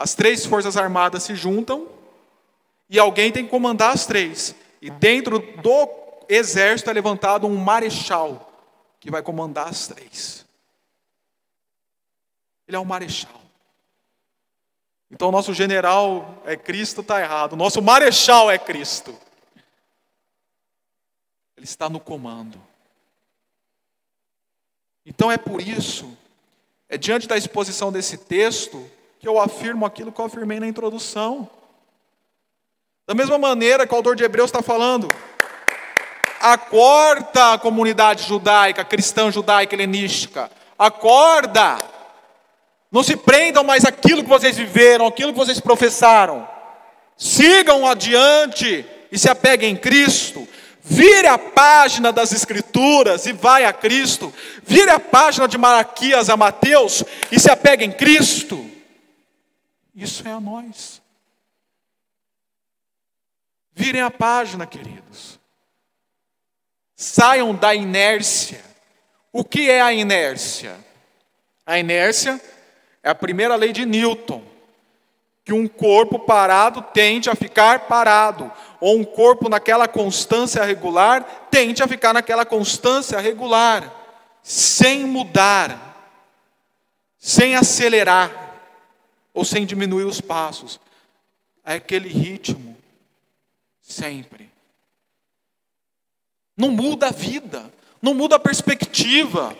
as 0.00 0.14
três 0.14 0.46
forças 0.46 0.78
armadas 0.78 1.24
se 1.24 1.34
juntam 1.34 1.86
e 2.88 2.98
alguém 2.98 3.30
tem 3.30 3.44
que 3.44 3.50
comandar 3.50 3.92
as 3.92 4.06
três. 4.06 4.54
E 4.80 4.88
dentro 4.88 5.40
do 5.60 5.90
exército 6.26 6.88
é 6.88 6.94
levantado 6.94 7.46
um 7.46 7.54
marechal 7.54 8.50
que 8.98 9.10
vai 9.10 9.22
comandar 9.22 9.68
as 9.68 9.88
três. 9.88 10.46
Ele 12.66 12.78
é 12.78 12.80
um 12.80 12.84
marechal. 12.86 13.42
Então, 15.10 15.30
nosso 15.30 15.52
general 15.52 16.42
é 16.46 16.56
Cristo, 16.56 17.02
está 17.02 17.20
errado. 17.20 17.54
Nosso 17.54 17.82
marechal 17.82 18.50
é 18.50 18.56
Cristo. 18.56 19.10
Ele 21.58 21.66
está 21.66 21.90
no 21.90 22.00
comando. 22.00 22.58
Então, 25.04 25.30
é 25.30 25.36
por 25.36 25.60
isso, 25.60 26.16
é 26.88 26.96
diante 26.96 27.28
da 27.28 27.36
exposição 27.36 27.92
desse 27.92 28.16
texto, 28.16 28.90
que 29.20 29.28
eu 29.28 29.38
afirmo 29.38 29.84
aquilo 29.84 30.10
que 30.10 30.18
eu 30.18 30.24
afirmei 30.24 30.58
na 30.58 30.66
introdução. 30.66 31.46
Da 33.06 33.14
mesma 33.14 33.36
maneira 33.36 33.86
que 33.86 33.92
o 33.92 33.96
autor 33.96 34.16
de 34.16 34.24
Hebreus 34.24 34.48
está 34.48 34.62
falando, 34.62 35.08
acorda 36.40 37.52
a 37.52 37.58
comunidade 37.58 38.26
judaica, 38.26 38.82
cristã 38.82 39.30
judaica 39.30 39.74
helenística, 39.74 40.50
acorda. 40.78 41.76
Não 42.90 43.02
se 43.02 43.14
prendam 43.14 43.62
mais 43.62 43.84
aquilo 43.84 44.22
que 44.22 44.28
vocês 44.28 44.56
viveram, 44.56 45.06
aquilo 45.06 45.32
que 45.32 45.38
vocês 45.38 45.60
professaram. 45.60 46.48
Sigam 47.14 47.86
adiante 47.86 48.86
e 49.12 49.18
se 49.18 49.28
apeguem 49.28 49.72
em 49.72 49.76
Cristo. 49.76 50.48
Vire 50.82 51.26
a 51.26 51.36
página 51.36 52.10
das 52.10 52.32
Escrituras 52.32 53.26
e 53.26 53.34
vai 53.34 53.66
a 53.66 53.72
Cristo. 53.72 54.32
Vire 54.62 54.90
a 54.90 54.98
página 54.98 55.46
de 55.46 55.58
Malaquias 55.58 56.30
a 56.30 56.38
Mateus 56.38 57.04
e 57.30 57.38
se 57.38 57.50
apegue 57.50 57.84
em 57.84 57.92
Cristo. 57.92 58.79
Isso 60.00 60.26
é 60.26 60.32
a 60.32 60.40
nós. 60.40 61.02
Virem 63.74 64.00
a 64.00 64.10
página, 64.10 64.66
queridos. 64.66 65.38
Saiam 66.96 67.54
da 67.54 67.74
inércia. 67.74 68.64
O 69.30 69.44
que 69.44 69.70
é 69.70 69.82
a 69.82 69.92
inércia? 69.92 70.74
A 71.66 71.78
inércia 71.78 72.40
é 73.02 73.10
a 73.10 73.14
primeira 73.14 73.54
lei 73.56 73.74
de 73.74 73.84
Newton, 73.84 74.42
que 75.44 75.52
um 75.52 75.68
corpo 75.68 76.18
parado 76.18 76.80
tende 76.94 77.28
a 77.28 77.34
ficar 77.34 77.80
parado, 77.80 78.50
ou 78.80 78.96
um 78.96 79.04
corpo 79.04 79.50
naquela 79.50 79.86
constância 79.86 80.64
regular 80.64 81.22
tende 81.50 81.82
a 81.82 81.86
ficar 81.86 82.14
naquela 82.14 82.46
constância 82.46 83.20
regular, 83.20 83.92
sem 84.42 85.04
mudar, 85.04 85.78
sem 87.18 87.54
acelerar, 87.54 88.49
ou 89.40 89.44
sem 89.46 89.64
diminuir 89.64 90.04
os 90.04 90.20
passos. 90.20 90.78
É 91.64 91.76
aquele 91.76 92.10
ritmo, 92.10 92.76
sempre. 93.80 94.50
Não 96.54 96.70
muda 96.70 97.08
a 97.08 97.10
vida, 97.10 97.72
não 98.02 98.12
muda 98.12 98.36
a 98.36 98.38
perspectiva, 98.38 99.56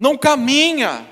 não 0.00 0.18
caminha 0.18 1.08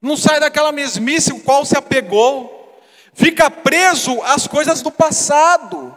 não 0.00 0.16
sai 0.16 0.38
daquela 0.38 0.70
mesmice 0.70 1.32
o 1.32 1.40
qual 1.40 1.64
se 1.64 1.76
apegou, 1.76 2.80
fica 3.12 3.50
preso 3.50 4.22
às 4.22 4.46
coisas 4.46 4.80
do 4.80 4.92
passado, 4.92 5.96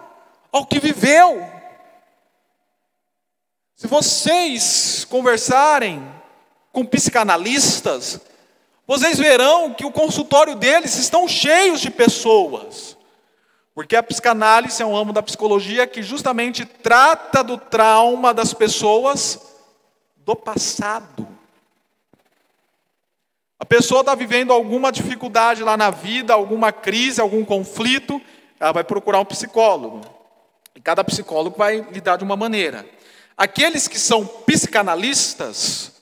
ao 0.51 0.65
que 0.65 0.79
viveu. 0.79 1.47
Se 3.75 3.85
vocês 3.85 5.05
conversarem 5.05 6.11
com 6.71 6.83
psicanalistas, 6.83 8.19
vocês 8.89 9.19
verão 9.19 9.71
que 9.71 9.85
o 9.85 9.91
consultório 9.91 10.55
deles 10.55 10.95
estão 10.95 11.27
cheios 11.27 11.79
de 11.79 11.91
pessoas. 11.91 12.97
Porque 13.75 13.95
a 13.95 14.01
psicanálise 14.01 14.81
é 14.81 14.85
um 14.85 14.95
ramo 14.95 15.13
da 15.13 15.21
psicologia 15.21 15.85
que 15.85 16.01
justamente 16.01 16.65
trata 16.65 17.43
do 17.43 17.55
trauma 17.55 18.33
das 18.33 18.51
pessoas 18.51 19.39
do 20.17 20.35
passado. 20.35 21.27
A 23.59 23.65
pessoa 23.65 23.99
está 23.99 24.15
vivendo 24.15 24.51
alguma 24.51 24.91
dificuldade 24.91 25.63
lá 25.63 25.77
na 25.77 25.91
vida, 25.91 26.33
alguma 26.33 26.71
crise, 26.71 27.21
algum 27.21 27.45
conflito, 27.45 28.19
ela 28.59 28.71
vai 28.71 28.83
procurar 28.83 29.19
um 29.19 29.25
psicólogo. 29.25 30.01
E 30.73 30.81
cada 30.81 31.03
psicólogo 31.03 31.55
vai 31.55 31.81
lidar 31.91 32.17
de 32.17 32.23
uma 32.23 32.35
maneira. 32.35 32.83
Aqueles 33.37 33.87
que 33.87 33.99
são 33.99 34.25
psicanalistas, 34.25 35.98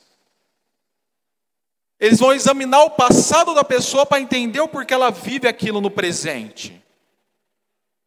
eles 1.99 2.19
vão 2.19 2.33
examinar 2.33 2.83
o 2.83 2.91
passado 2.91 3.53
da 3.53 3.63
pessoa 3.63 4.05
para 4.05 4.19
entender 4.19 4.59
o 4.59 4.67
porquê 4.67 4.93
ela 4.93 5.09
vive 5.09 5.47
aquilo 5.47 5.81
no 5.81 5.89
presente. 5.89 6.81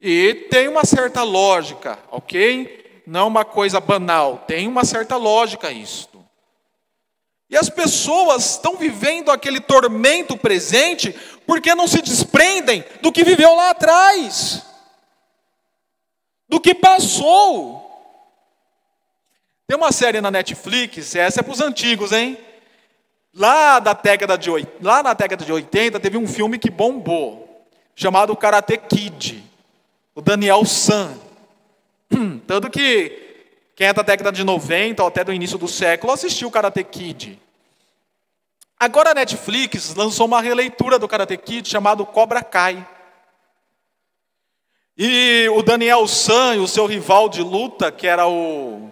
E 0.01 0.47
tem 0.51 0.69
uma 0.69 0.85
certa 0.85 1.23
lógica, 1.23 1.99
ok? 2.11 3.03
Não 3.07 3.27
uma 3.27 3.45
coisa 3.45 3.81
banal, 3.81 4.45
tem 4.47 4.69
uma 4.69 4.85
certa 4.85 5.17
lógica 5.17 5.73
isto. 5.73 6.25
E 7.51 7.57
as 7.57 7.69
pessoas 7.69 8.53
estão 8.53 8.77
vivendo 8.77 9.31
aquele 9.31 9.61
tormento 9.61 10.37
presente 10.37 11.13
porque 11.45 11.75
não 11.75 11.89
se 11.89 12.01
desprendem 12.01 12.85
do 13.03 13.11
que 13.11 13.25
viveu 13.25 13.57
lá 13.57 13.71
atrás, 13.71 14.65
do 16.49 16.61
que 16.61 16.73
passou. 16.73 17.89
Tem 19.67 19.77
uma 19.77 19.91
série 19.91 20.21
na 20.21 20.31
Netflix, 20.31 21.17
essa 21.17 21.41
é 21.41 21.43
para 21.43 21.53
os 21.53 21.61
antigos, 21.61 22.13
hein? 22.13 22.39
Lá, 23.35 23.79
da 23.79 23.93
década 23.93 24.37
de, 24.37 24.51
lá 24.81 25.03
na 25.03 25.15
década 25.15 25.45
de 25.45 25.53
80 25.53 26.01
teve 26.01 26.19
um 26.19 26.27
filme 26.27 26.59
que 26.59 26.71
bombou, 26.71 27.65
chamado 27.95 28.37
Karate 28.37 28.77
Kid, 28.77 29.45
o 30.15 30.21
Daniel 30.21 30.65
San. 30.65 31.17
Tanto 32.47 32.69
que 32.69 33.31
quem 33.77 33.87
é 33.87 33.93
da 33.93 34.03
década 34.03 34.33
de 34.33 34.43
90 34.43 35.03
ou 35.03 35.09
até 35.09 35.23
do 35.23 35.33
início 35.33 35.57
do 35.57 35.69
século 35.69 36.13
assistiu 36.13 36.51
Karate 36.51 36.83
Kid. 36.83 37.41
Agora 38.79 39.11
a 39.11 39.15
Netflix 39.15 39.95
lançou 39.95 40.27
uma 40.27 40.41
releitura 40.41 40.99
do 40.99 41.07
Karate 41.07 41.37
Kid 41.37 41.69
chamado 41.69 42.05
Cobra 42.05 42.43
Kai. 42.43 42.87
E 44.97 45.49
o 45.55 45.63
Daniel 45.63 46.07
San 46.09 46.57
e 46.57 46.59
o 46.59 46.67
seu 46.67 46.85
rival 46.87 47.29
de 47.29 47.43
luta, 47.43 47.93
que 47.93 48.07
era 48.07 48.27
o. 48.27 48.91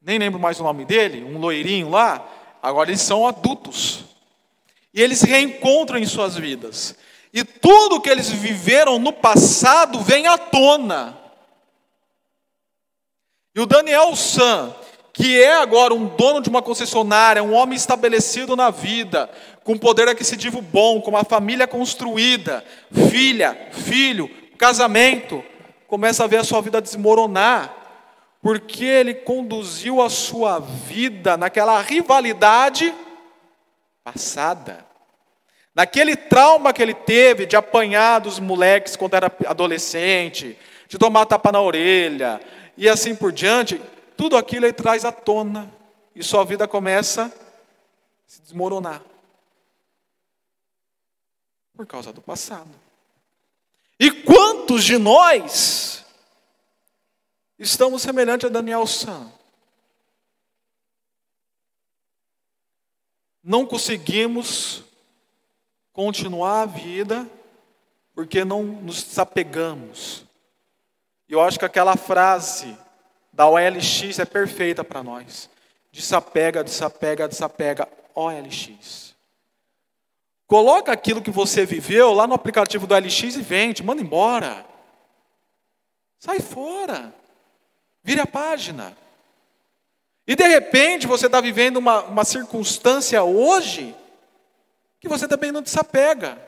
Nem 0.00 0.18
lembro 0.18 0.38
mais 0.38 0.60
o 0.60 0.64
nome 0.64 0.84
dele, 0.84 1.24
um 1.24 1.38
loirinho 1.38 1.88
lá, 1.88 2.24
agora 2.62 2.90
eles 2.90 3.02
são 3.02 3.26
adultos. 3.26 4.04
E 4.94 5.02
eles 5.02 5.22
reencontram 5.22 5.98
em 5.98 6.06
suas 6.06 6.36
vidas. 6.36 6.94
E 7.32 7.42
tudo 7.42 8.00
que 8.00 8.10
eles 8.10 8.28
viveram 8.28 8.98
no 8.98 9.12
passado 9.12 10.00
vem 10.00 10.26
à 10.26 10.38
tona. 10.38 11.18
E 13.54 13.60
o 13.60 13.66
Daniel 13.66 14.14
San, 14.14 14.74
que 15.12 15.40
é 15.42 15.54
agora 15.54 15.92
um 15.92 16.06
dono 16.06 16.40
de 16.40 16.48
uma 16.48 16.62
concessionária, 16.62 17.42
um 17.42 17.54
homem 17.54 17.76
estabelecido 17.76 18.54
na 18.54 18.70
vida, 18.70 19.30
com 19.64 19.76
poder 19.76 20.08
aquisitivo 20.08 20.60
bom, 20.60 21.00
com 21.00 21.10
uma 21.10 21.24
família 21.24 21.66
construída, 21.66 22.64
filha, 23.10 23.70
filho, 23.72 24.30
casamento, 24.56 25.42
começa 25.86 26.24
a 26.24 26.26
ver 26.26 26.38
a 26.38 26.44
sua 26.44 26.62
vida 26.62 26.80
desmoronar, 26.80 27.81
porque 28.42 28.84
ele 28.84 29.14
conduziu 29.14 30.02
a 30.02 30.10
sua 30.10 30.58
vida 30.58 31.36
naquela 31.36 31.80
rivalidade 31.80 32.92
passada. 34.02 34.84
Naquele 35.72 36.16
trauma 36.16 36.72
que 36.72 36.82
ele 36.82 36.92
teve 36.92 37.46
de 37.46 37.54
apanhar 37.54 38.18
dos 38.18 38.40
moleques 38.40 38.96
quando 38.96 39.14
era 39.14 39.32
adolescente, 39.46 40.58
de 40.88 40.98
tomar 40.98 41.24
tapa 41.24 41.52
na 41.52 41.60
orelha, 41.60 42.40
e 42.76 42.88
assim 42.88 43.14
por 43.14 43.30
diante, 43.30 43.80
tudo 44.16 44.36
aquilo 44.36 44.66
ele 44.66 44.72
traz 44.72 45.04
à 45.04 45.12
tona 45.12 45.72
e 46.14 46.22
sua 46.22 46.44
vida 46.44 46.66
começa 46.66 47.26
a 47.26 47.30
se 48.26 48.42
desmoronar 48.42 49.00
por 51.76 51.86
causa 51.86 52.12
do 52.12 52.20
passado. 52.20 52.68
E 54.00 54.10
quantos 54.10 54.82
de 54.82 54.98
nós 54.98 56.01
estamos 57.62 58.02
semelhantes 58.02 58.46
a 58.46 58.52
Daniel 58.52 58.86
San? 58.86 59.30
Não 63.42 63.66
conseguimos 63.66 64.84
continuar 65.92 66.62
a 66.62 66.66
vida 66.66 67.28
porque 68.14 68.44
não 68.44 68.62
nos 68.62 69.02
desapegamos 69.02 70.26
e 71.32 71.34
eu 71.34 71.40
acho 71.40 71.58
que 71.58 71.64
aquela 71.64 71.96
frase 71.96 72.76
da 73.32 73.48
OLX 73.48 74.18
é 74.18 74.24
perfeita 74.26 74.84
para 74.84 75.02
nós. 75.02 75.48
Desapega, 75.90 76.62
desapega, 76.62 77.26
desapega, 77.26 77.88
OLX. 78.14 79.14
Coloca 80.46 80.92
aquilo 80.92 81.22
que 81.22 81.30
você 81.30 81.64
viveu 81.64 82.12
lá 82.12 82.26
no 82.26 82.34
aplicativo 82.34 82.86
do 82.86 82.94
OLX 82.94 83.22
e 83.22 83.40
vende, 83.40 83.82
manda 83.82 84.02
embora. 84.02 84.66
Sai 86.18 86.38
fora. 86.38 87.14
Vire 88.04 88.20
a 88.20 88.26
página. 88.26 88.96
E 90.26 90.34
de 90.34 90.46
repente 90.46 91.06
você 91.06 91.26
está 91.26 91.40
vivendo 91.40 91.76
uma, 91.76 92.02
uma 92.04 92.24
circunstância 92.24 93.22
hoje 93.22 93.94
que 95.00 95.08
você 95.08 95.26
também 95.26 95.50
não 95.50 95.62
desapega. 95.62 96.38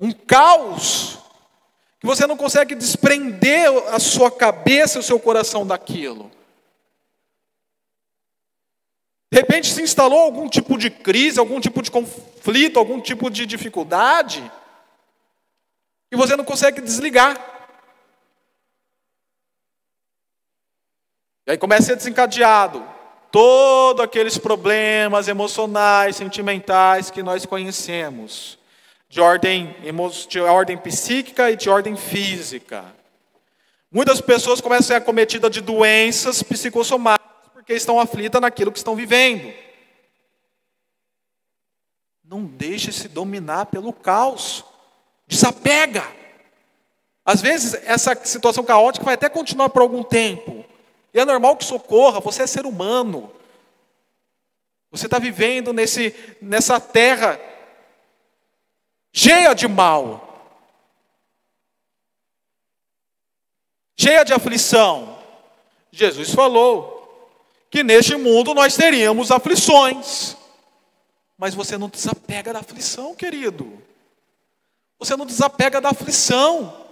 Um 0.00 0.12
caos 0.12 1.18
que 2.00 2.06
você 2.06 2.26
não 2.26 2.36
consegue 2.36 2.74
desprender 2.74 3.68
a 3.88 3.98
sua 3.98 4.30
cabeça 4.30 5.00
o 5.00 5.02
seu 5.02 5.18
coração 5.18 5.66
daquilo. 5.66 6.30
De 9.30 9.38
repente 9.38 9.70
se 9.70 9.82
instalou 9.82 10.20
algum 10.20 10.48
tipo 10.48 10.78
de 10.78 10.90
crise, 10.90 11.38
algum 11.38 11.60
tipo 11.60 11.82
de 11.82 11.90
conflito, 11.90 12.78
algum 12.78 13.00
tipo 13.00 13.28
de 13.28 13.44
dificuldade, 13.44 14.50
e 16.10 16.16
você 16.16 16.34
não 16.34 16.44
consegue 16.44 16.80
desligar. 16.80 17.57
E 21.48 21.52
aí 21.52 21.56
começa 21.56 21.84
a 21.84 21.86
ser 21.86 21.96
desencadeado 21.96 22.86
todos 23.32 24.04
aqueles 24.04 24.36
problemas 24.36 25.28
emocionais, 25.28 26.16
sentimentais 26.16 27.10
que 27.10 27.22
nós 27.22 27.46
conhecemos 27.46 28.58
de 29.08 29.18
ordem, 29.18 29.74
de 30.28 30.40
ordem 30.40 30.76
psíquica 30.76 31.50
e 31.50 31.56
de 31.56 31.70
ordem 31.70 31.96
física. 31.96 32.84
Muitas 33.90 34.20
pessoas 34.20 34.60
começam 34.60 34.84
a 34.84 34.86
ser 34.88 34.94
acometidas 34.96 35.50
de 35.50 35.62
doenças 35.62 36.42
psicossomáticas 36.42 37.50
porque 37.54 37.72
estão 37.72 37.98
aflitas 37.98 38.42
naquilo 38.42 38.70
que 38.70 38.76
estão 38.76 38.94
vivendo. 38.94 39.50
Não 42.22 42.44
deixe 42.44 42.92
se 42.92 43.08
dominar 43.08 43.64
pelo 43.66 43.94
caos. 43.94 44.62
Desapega. 45.26 46.06
Às 47.24 47.40
vezes, 47.40 47.72
essa 47.86 48.14
situação 48.22 48.62
caótica 48.62 49.06
vai 49.06 49.14
até 49.14 49.30
continuar 49.30 49.70
por 49.70 49.80
algum 49.80 50.02
tempo. 50.02 50.57
É 51.18 51.24
normal 51.24 51.56
que 51.56 51.64
socorra, 51.64 52.20
você 52.20 52.42
é 52.42 52.46
ser 52.46 52.66
humano. 52.66 53.32
Você 54.90 55.06
está 55.06 55.18
vivendo 55.18 55.72
nesse, 55.72 56.14
nessa 56.40 56.80
terra 56.80 57.38
cheia 59.12 59.54
de 59.54 59.68
mal, 59.68 60.24
cheia 63.98 64.24
de 64.24 64.32
aflição. 64.32 65.18
Jesus 65.90 66.32
falou 66.32 66.96
que 67.70 67.82
neste 67.82 68.16
mundo 68.16 68.54
nós 68.54 68.76
teríamos 68.76 69.30
aflições, 69.30 70.36
mas 71.36 71.54
você 71.54 71.76
não 71.76 71.88
desapega 71.88 72.52
da 72.52 72.60
aflição, 72.60 73.14
querido. 73.14 73.82
Você 74.98 75.16
não 75.16 75.26
desapega 75.26 75.80
da 75.80 75.90
aflição. 75.90 76.87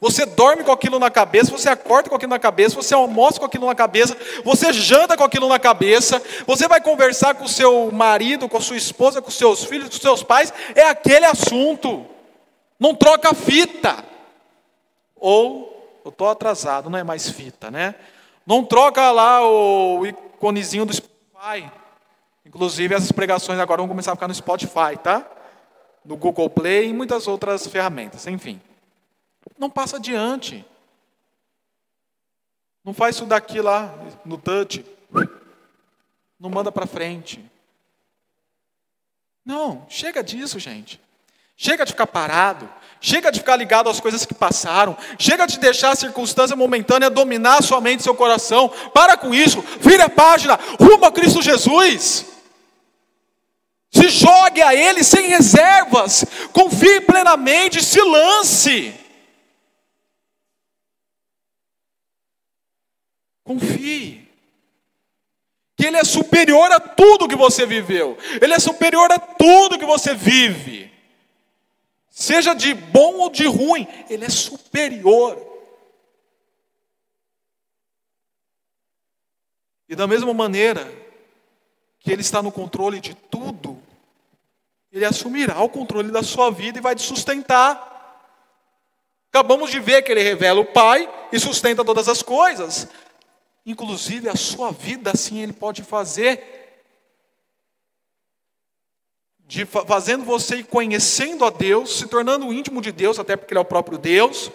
Você 0.00 0.24
dorme 0.24 0.64
com 0.64 0.72
aquilo 0.72 0.98
na 0.98 1.10
cabeça, 1.10 1.50
você 1.50 1.68
acorda 1.68 2.08
com 2.08 2.16
aquilo 2.16 2.30
na 2.30 2.38
cabeça, 2.38 2.74
você 2.74 2.94
almoça 2.94 3.38
com 3.38 3.44
aquilo 3.44 3.66
na 3.66 3.74
cabeça, 3.74 4.16
você 4.42 4.72
janta 4.72 5.14
com 5.14 5.22
aquilo 5.22 5.46
na 5.46 5.58
cabeça, 5.58 6.22
você 6.46 6.66
vai 6.66 6.80
conversar 6.80 7.34
com 7.34 7.44
o 7.44 7.48
seu 7.48 7.92
marido, 7.92 8.48
com 8.48 8.56
a 8.56 8.62
sua 8.62 8.78
esposa, 8.78 9.20
com 9.20 9.30
seus 9.30 9.62
filhos, 9.64 9.90
com 9.90 9.96
seus 10.00 10.22
pais, 10.22 10.54
é 10.74 10.88
aquele 10.88 11.26
assunto. 11.26 12.06
Não 12.78 12.94
troca 12.94 13.34
fita. 13.34 14.02
Ou, 15.14 16.00
eu 16.02 16.08
estou 16.08 16.30
atrasado, 16.30 16.88
não 16.88 16.98
é 16.98 17.04
mais 17.04 17.28
fita, 17.28 17.70
né? 17.70 17.94
Não 18.46 18.64
troca 18.64 19.10
lá 19.10 19.46
o 19.46 20.06
iconezinho 20.06 20.86
do 20.86 20.94
Spotify. 20.94 21.70
Inclusive, 22.46 22.94
essas 22.94 23.12
pregações 23.12 23.58
agora 23.58 23.82
vão 23.82 23.88
começar 23.88 24.12
a 24.12 24.16
ficar 24.16 24.28
no 24.28 24.34
Spotify, 24.34 24.96
tá? 25.02 25.26
No 26.02 26.16
Google 26.16 26.48
Play 26.48 26.88
e 26.88 26.94
muitas 26.94 27.28
outras 27.28 27.66
ferramentas, 27.66 28.26
enfim. 28.26 28.58
Não 29.60 29.68
passa 29.68 29.98
adiante. 29.98 30.64
Não 32.82 32.94
faz 32.94 33.16
isso 33.16 33.26
daqui 33.26 33.60
lá 33.60 33.94
no 34.24 34.38
touch. 34.38 34.82
Não 36.40 36.48
manda 36.48 36.72
para 36.72 36.86
frente. 36.86 37.44
Não, 39.44 39.84
chega 39.86 40.24
disso, 40.24 40.58
gente. 40.58 40.98
Chega 41.58 41.84
de 41.84 41.92
ficar 41.92 42.06
parado. 42.06 42.66
Chega 43.02 43.30
de 43.30 43.40
ficar 43.40 43.56
ligado 43.56 43.90
às 43.90 44.00
coisas 44.00 44.24
que 44.24 44.32
passaram. 44.32 44.96
Chega 45.18 45.46
de 45.46 45.58
deixar 45.58 45.90
a 45.90 45.96
circunstância 45.96 46.56
momentânea 46.56 47.10
dominar 47.10 47.62
sua 47.62 47.82
mente 47.82 48.00
e 48.00 48.04
seu 48.04 48.14
coração. 48.14 48.70
Para 48.94 49.18
com 49.18 49.34
isso. 49.34 49.60
Vire 49.78 50.00
a 50.00 50.08
página. 50.08 50.58
Rumo 50.80 51.04
a 51.04 51.12
Cristo 51.12 51.42
Jesus. 51.42 52.24
Se 53.90 54.08
jogue 54.08 54.62
a 54.62 54.74
Ele 54.74 55.04
sem 55.04 55.26
reservas. 55.26 56.24
Confie 56.50 57.02
plenamente. 57.02 57.84
Se 57.84 58.00
lance. 58.00 58.99
Confie. 63.50 64.28
Que 65.76 65.86
Ele 65.86 65.96
é 65.96 66.04
superior 66.04 66.70
a 66.70 66.78
tudo 66.78 67.26
que 67.26 67.34
você 67.34 67.66
viveu. 67.66 68.16
Ele 68.40 68.54
é 68.54 68.60
superior 68.60 69.10
a 69.10 69.18
tudo 69.18 69.76
que 69.76 69.84
você 69.84 70.14
vive. 70.14 70.88
Seja 72.08 72.54
de 72.54 72.72
bom 72.72 73.14
ou 73.14 73.28
de 73.28 73.46
ruim, 73.46 73.88
Ele 74.08 74.24
é 74.24 74.28
superior. 74.28 75.36
E 79.88 79.96
da 79.96 80.06
mesma 80.06 80.32
maneira, 80.32 80.86
que 81.98 82.12
Ele 82.12 82.22
está 82.22 82.40
no 82.40 82.52
controle 82.52 83.00
de 83.00 83.14
tudo, 83.14 83.82
Ele 84.92 85.04
assumirá 85.04 85.60
o 85.60 85.68
controle 85.68 86.12
da 86.12 86.22
sua 86.22 86.52
vida 86.52 86.78
e 86.78 86.82
vai 86.82 86.94
te 86.94 87.02
sustentar. 87.02 87.88
Acabamos 89.32 89.72
de 89.72 89.80
ver 89.80 90.02
que 90.02 90.12
Ele 90.12 90.22
revela 90.22 90.60
o 90.60 90.66
Pai 90.66 91.12
e 91.32 91.40
sustenta 91.40 91.84
todas 91.84 92.08
as 92.08 92.22
coisas, 92.22 92.88
inclusive 93.70 94.28
a 94.28 94.36
sua 94.36 94.70
vida, 94.70 95.12
assim 95.12 95.40
Ele 95.40 95.52
pode 95.52 95.82
fazer. 95.82 96.58
De, 99.46 99.64
fazendo 99.64 100.24
você 100.24 100.56
ir 100.56 100.64
conhecendo 100.64 101.44
a 101.44 101.50
Deus, 101.50 101.98
se 101.98 102.06
tornando 102.06 102.52
íntimo 102.52 102.80
de 102.82 102.92
Deus, 102.92 103.18
até 103.18 103.36
porque 103.36 103.54
Ele 103.54 103.58
é 103.58 103.62
o 103.62 103.64
próprio 103.64 103.98
Deus, 103.98 104.50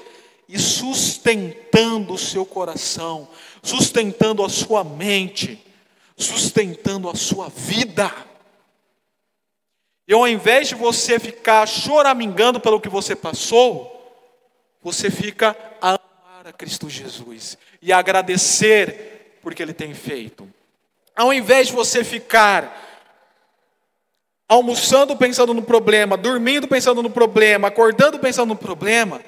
e 0.47 0.59
sustentando 0.59 2.13
o 2.13 2.17
seu 2.17 2.45
coração, 2.45 3.27
sustentando 3.63 4.43
a 4.43 4.49
sua 4.49 4.83
mente, 4.83 5.65
sustentando 6.15 7.09
a 7.09 7.15
sua 7.15 7.49
vida. 7.49 8.13
E 10.07 10.13
ao 10.13 10.27
invés 10.27 10.69
de 10.69 10.75
você 10.75 11.19
ficar 11.19 11.67
choramingando 11.67 12.59
pelo 12.59 12.79
que 12.79 12.89
você 12.89 13.15
passou, 13.15 13.91
você 14.81 15.09
fica 15.09 15.57
a 15.81 15.99
a 16.45 16.53
Cristo 16.53 16.87
Jesus 16.87 17.57
e 17.81 17.91
agradecer 17.91 19.39
porque 19.41 19.63
Ele 19.63 19.73
tem 19.73 19.95
feito. 19.95 20.47
Ao 21.15 21.33
invés 21.33 21.67
de 21.67 21.73
você 21.73 22.03
ficar 22.03 22.83
almoçando 24.47 25.17
pensando 25.17 25.55
no 25.55 25.63
problema, 25.63 26.15
dormindo 26.15 26.67
pensando 26.67 27.01
no 27.01 27.09
problema, 27.09 27.69
acordando 27.69 28.19
pensando 28.19 28.49
no 28.49 28.55
problema, 28.55 29.21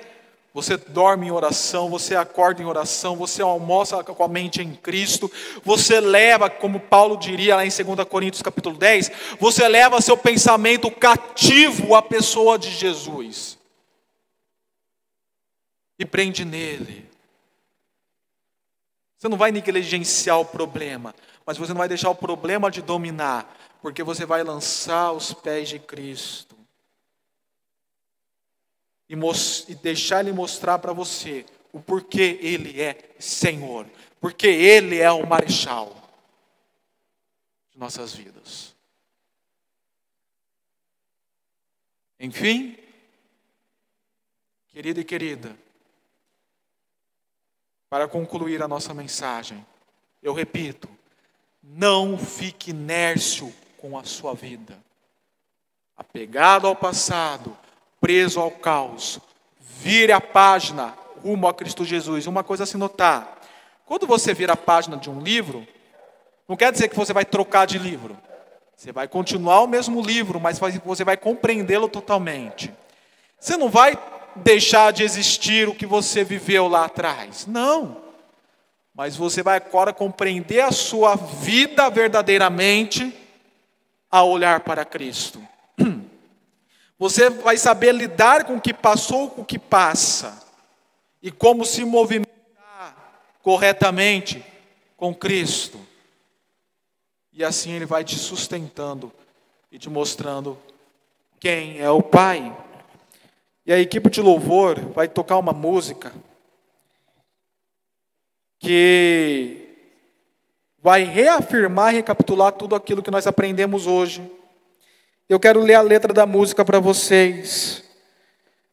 você 0.54 0.78
dorme 0.78 1.26
em 1.26 1.32
oração, 1.32 1.90
você 1.90 2.16
acorda 2.16 2.62
em 2.62 2.66
oração, 2.66 3.16
você 3.16 3.42
almoça 3.42 4.04
com 4.04 4.24
a 4.24 4.28
mente 4.28 4.62
em 4.62 4.76
Cristo, 4.76 5.32
você 5.64 6.00
leva, 6.00 6.52
como 6.52 6.80
Paulo 6.80 7.18
diria 7.18 7.56
lá 7.56 7.66
em 7.66 7.70
2 7.70 8.08
Coríntios 8.08 8.44
capítulo 8.44 8.78
10, 8.78 9.12
você 9.40 9.68
leva 9.68 10.02
seu 10.02 10.18
pensamento 10.18 10.92
cativo 10.92 11.96
à 11.96 12.02
pessoa 12.02 12.60
de 12.60 12.70
Jesus. 12.70 13.58
E 15.98 16.06
prende 16.06 16.46
nele. 16.46 17.07
Você 19.18 19.28
não 19.28 19.38
vai 19.38 19.52
negligenciar 19.52 20.40
o 20.40 20.46
problema, 20.46 21.14
mas 21.46 21.58
você 21.58 21.74
não 21.74 21.80
vai 21.80 21.88
deixar 21.88 22.10
o 22.10 22.16
problema 22.16 22.70
te 22.70 22.82
dominar, 22.82 23.58
porque 23.82 24.04
você 24.04 24.26
vai 24.26 24.44
lançar 24.44 25.12
os 25.12 25.34
pés 25.34 25.70
de 25.70 25.80
Cristo 25.80 26.56
e, 29.10 29.16
e 29.68 29.76
deixar 29.76 30.20
Ele 30.20 30.34
mostrar 30.34 30.78
para 30.78 30.94
você 30.94 31.46
o 31.74 31.80
porquê 31.80 32.38
Ele 32.42 32.80
é 32.80 33.16
Senhor, 33.18 33.88
porque 34.22 34.48
Ele 34.48 35.00
é 35.00 35.12
o 35.12 35.26
marechal 35.26 35.96
de 37.72 37.80
nossas 37.80 38.14
vidas. 38.14 38.76
Enfim, 42.20 42.78
querido 44.70 45.00
e 45.00 45.04
querida, 45.04 45.56
para 47.90 48.08
concluir 48.08 48.62
a 48.62 48.68
nossa 48.68 48.94
mensagem, 48.94 49.66
eu 50.22 50.34
repito, 50.34 50.90
não 51.64 52.18
fique 52.18 52.72
inércio 52.72 53.54
com 53.78 53.98
a 53.98 54.04
sua 54.04 54.34
vida, 54.34 54.78
apegado 55.96 56.68
ao 56.68 56.76
passado, 56.76 57.56
preso 58.02 58.40
ao 58.40 58.52
caos. 58.52 59.20
Vire 59.60 60.12
a 60.12 60.20
página 60.20 60.98
rumo 61.24 61.48
a 61.48 61.54
Cristo 61.54 61.86
Jesus. 61.86 62.26
Uma 62.28 62.44
coisa 62.44 62.64
a 62.64 62.68
se 62.68 62.78
notar: 62.78 63.40
quando 63.86 64.08
você 64.08 64.34
vira 64.34 64.54
a 64.54 64.58
página 64.58 64.98
de 64.98 65.10
um 65.10 65.22
livro, 65.22 65.68
não 66.48 66.56
quer 66.56 66.72
dizer 66.72 66.88
que 66.88 66.96
você 66.96 67.14
vai 67.14 67.26
trocar 67.26 67.68
de 67.68 67.78
livro. 67.78 68.18
Você 68.76 68.92
vai 68.92 69.08
continuar 69.08 69.62
o 69.62 69.68
mesmo 69.68 70.02
livro, 70.02 70.40
mas 70.40 70.60
você 70.60 71.04
vai 71.04 71.18
compreendê-lo 71.18 71.90
totalmente. 71.90 72.72
Você 73.40 73.58
não 73.58 73.70
vai 73.70 73.98
deixar 74.44 74.92
de 74.92 75.04
existir 75.04 75.68
o 75.68 75.76
que 75.76 75.86
você 75.86 76.24
viveu 76.24 76.68
lá 76.68 76.86
atrás. 76.86 77.46
Não. 77.46 77.98
Mas 78.94 79.16
você 79.16 79.44
vai 79.44 79.58
agora 79.58 79.94
compreender 79.94 80.62
a 80.62 80.72
sua 80.72 81.16
vida 81.16 81.90
verdadeiramente 81.90 83.16
a 84.10 84.24
olhar 84.24 84.62
para 84.62 84.84
Cristo. 84.84 85.42
Você 86.98 87.30
vai 87.30 87.58
saber 87.58 87.94
lidar 87.94 88.46
com 88.46 88.56
o 88.56 88.62
que 88.62 88.74
passou, 88.74 89.30
com 89.30 89.42
o 89.42 89.46
que 89.46 89.60
passa, 89.60 90.44
e 91.22 91.30
como 91.30 91.64
se 91.64 91.86
movimentar 91.86 92.28
corretamente 93.44 94.44
com 94.96 95.14
Cristo. 95.14 95.80
E 97.32 97.44
assim 97.44 97.72
Ele 97.72 97.86
vai 97.86 98.04
te 98.04 98.18
sustentando 98.18 99.12
e 99.72 99.78
te 99.78 99.90
mostrando 99.90 100.58
quem 101.40 101.80
é 101.80 101.90
o 101.90 102.02
Pai. 102.02 102.56
E 103.68 103.74
a 103.74 103.80
equipe 103.80 104.10
de 104.10 104.22
louvor 104.22 104.80
vai 104.94 105.08
tocar 105.08 105.38
uma 105.38 105.54
música 105.54 106.12
que 108.58 109.68
vai 110.80 111.04
reafirmar 111.04 111.94
recapitular 111.94 112.54
tudo 112.54 112.74
aquilo 112.74 113.04
que 113.04 113.12
nós 113.12 113.28
aprendemos 113.28 113.86
hoje 113.86 114.38
eu 115.30 115.42
quero 115.42 115.60
ler 115.60 115.74
a 115.74 115.82
letra 115.82 116.14
da 116.14 116.26
música 116.26 116.64
para 116.64 116.80
vocês. 116.80 117.84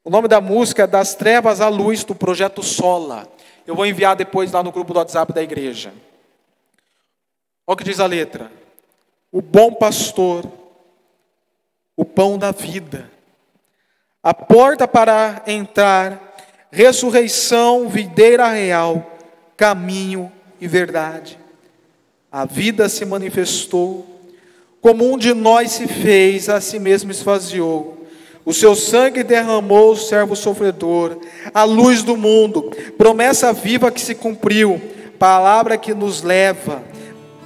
O 0.05 0.11
nome 0.11 0.29
da 0.29 0.41
música 0.41 0.85
é 0.85 0.87
Das 0.87 1.13
Trevas 1.13 1.61
à 1.61 1.69
Luz, 1.69 2.05
do 2.05 2.15
projeto 2.15 2.63
Sola. 2.63 3.27
Eu 3.67 3.75
vou 3.75 3.85
enviar 3.85 4.15
depois 4.15 4.53
lá 4.53 4.63
no 4.63 4.71
grupo 4.71 4.93
do 4.93 4.99
WhatsApp 4.99 5.33
da 5.33 5.43
igreja. 5.43 5.93
Olha 7.67 7.75
o 7.75 7.77
que 7.77 7.83
diz 7.83 7.99
a 7.99 8.07
letra: 8.07 8.53
O 9.33 9.43
bom 9.43 9.75
pastor, 9.75 10.49
o 11.97 12.05
pão 12.05 12.39
da 12.39 12.53
vida, 12.53 13.11
a 14.25 14.33
porta 14.33 14.89
para 14.89 15.43
entrar, 15.47 16.35
ressurreição, 16.71 17.89
videira 17.89 18.49
real, 18.49 19.19
caminho 19.55 20.33
e 20.59 20.67
verdade. 20.67 21.39
A 22.33 22.47
vida 22.47 22.89
se 22.89 23.05
manifestou 23.05 24.07
como 24.81 25.13
um 25.13 25.17
de 25.17 25.33
nós 25.33 25.73
se 25.73 25.87
fez, 25.87 26.49
a 26.49 26.61
si 26.61 26.79
mesmo 26.79 27.11
esvaziou. 27.11 28.07
O 28.45 28.53
seu 28.53 28.75
sangue 28.75 29.23
derramou 29.23 29.93
o 29.93 29.97
servo 29.97 30.35
sofredor, 30.35 31.19
a 31.55 31.65
luz 31.65 32.03
do 32.03 32.17
mundo, 32.17 32.71
promessa 32.99 33.53
viva 33.53 33.91
que 33.91 34.01
se 34.01 34.15
cumpriu, 34.15 34.81
palavra 35.19 35.79
que 35.79 35.95
nos 35.95 36.23
leva 36.23 36.83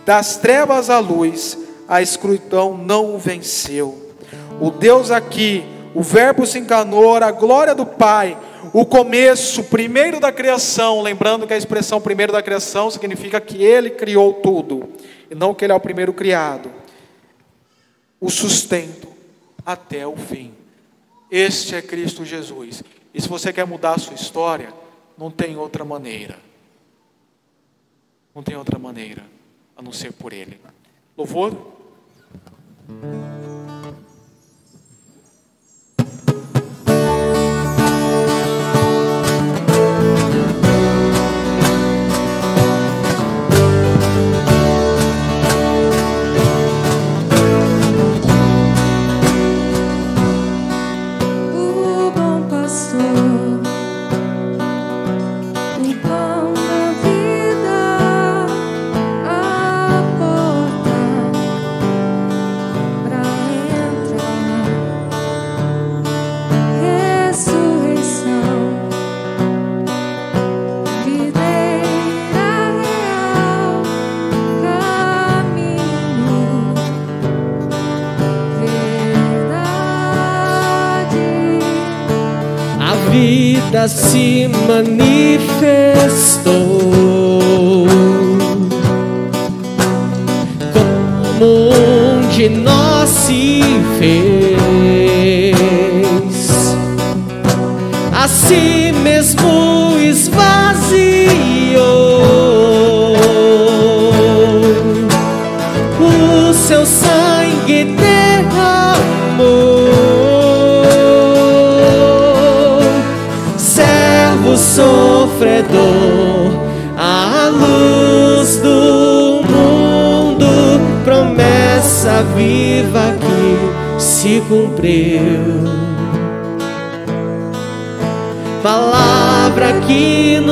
das 0.08 0.36
trevas 0.38 0.88
à 0.88 0.98
luz, 0.98 1.58
a 1.86 2.00
escuridão 2.00 2.76
não 2.76 3.14
o 3.14 3.18
venceu. 3.18 4.14
O 4.58 4.70
Deus 4.70 5.10
aqui, 5.10 5.64
o 5.98 6.02
Verbo 6.02 6.46
se 6.46 6.58
encarnou, 6.58 7.16
a 7.16 7.30
glória 7.32 7.74
do 7.74 7.84
Pai, 7.84 8.38
o 8.72 8.86
começo, 8.86 9.64
primeiro 9.64 10.20
da 10.20 10.30
criação, 10.30 11.02
lembrando 11.02 11.46
que 11.46 11.52
a 11.52 11.58
expressão 11.58 12.00
primeiro 12.00 12.32
da 12.32 12.42
criação 12.42 12.90
significa 12.90 13.40
que 13.40 13.62
ele 13.64 13.90
criou 13.90 14.34
tudo, 14.34 14.88
e 15.30 15.34
não 15.34 15.52
que 15.52 15.64
ele 15.64 15.72
é 15.72 15.76
o 15.76 15.80
primeiro 15.80 16.12
criado 16.12 16.70
o 18.20 18.30
sustento 18.30 19.08
até 19.64 20.06
o 20.06 20.16
fim. 20.16 20.52
Este 21.30 21.74
é 21.74 21.82
Cristo 21.82 22.24
Jesus. 22.24 22.82
E 23.12 23.20
se 23.20 23.28
você 23.28 23.52
quer 23.52 23.66
mudar 23.66 23.94
a 23.94 23.98
sua 23.98 24.14
história, 24.14 24.72
não 25.16 25.30
tem 25.30 25.56
outra 25.56 25.84
maneira. 25.84 26.38
Não 28.34 28.42
tem 28.42 28.56
outra 28.56 28.78
maneira 28.78 29.24
a 29.76 29.82
não 29.82 29.92
ser 29.92 30.12
por 30.12 30.32
Ele. 30.32 30.60
Louvor? 31.16 31.56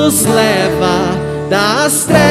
Nos 0.07 0.25
leva 0.25 1.19
das 1.51 2.05
trevas 2.05 2.26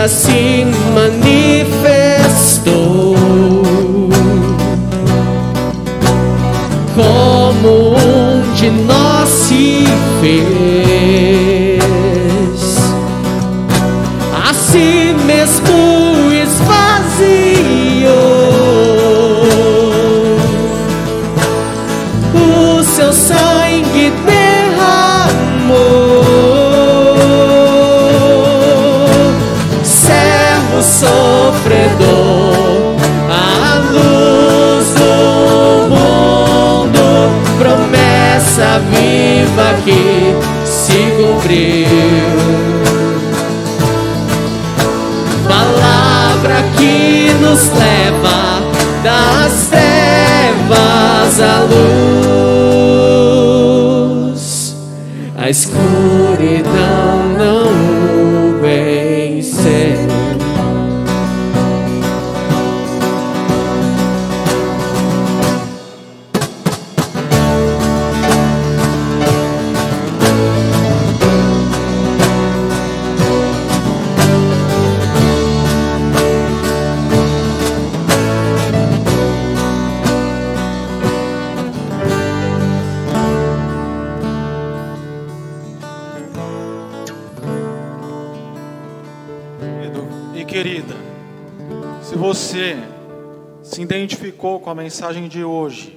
vida 0.00 0.39
mensagem 94.90 95.28
de 95.28 95.44
hoje, 95.44 95.96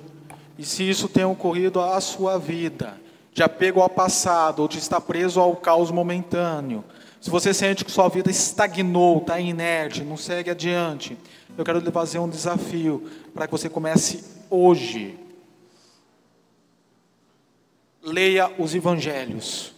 e 0.55 0.63
se 0.63 0.87
isso 0.87 1.09
tem 1.09 1.25
ocorrido 1.25 1.81
à 1.81 1.99
sua 1.99 2.37
vida, 2.37 2.95
de 3.33 3.41
apego 3.41 3.81
ao 3.81 3.89
passado, 3.89 4.59
ou 4.61 4.67
de 4.67 4.77
estar 4.77 5.01
preso 5.01 5.39
ao 5.39 5.55
caos 5.55 5.89
momentâneo, 5.89 6.85
se 7.19 7.27
você 7.27 7.55
sente 7.55 7.83
que 7.83 7.91
sua 7.91 8.07
vida 8.07 8.29
estagnou, 8.29 9.17
está 9.17 9.39
inerte, 9.39 10.03
não 10.03 10.15
segue 10.15 10.51
adiante, 10.51 11.17
eu 11.57 11.65
quero 11.65 11.79
lhe 11.79 11.89
fazer 11.89 12.19
um 12.19 12.29
desafio 12.29 13.09
para 13.33 13.47
que 13.47 13.51
você 13.51 13.67
comece 13.67 14.23
hoje. 14.47 15.17
Leia 18.03 18.51
os 18.59 18.75
evangelhos 18.75 19.73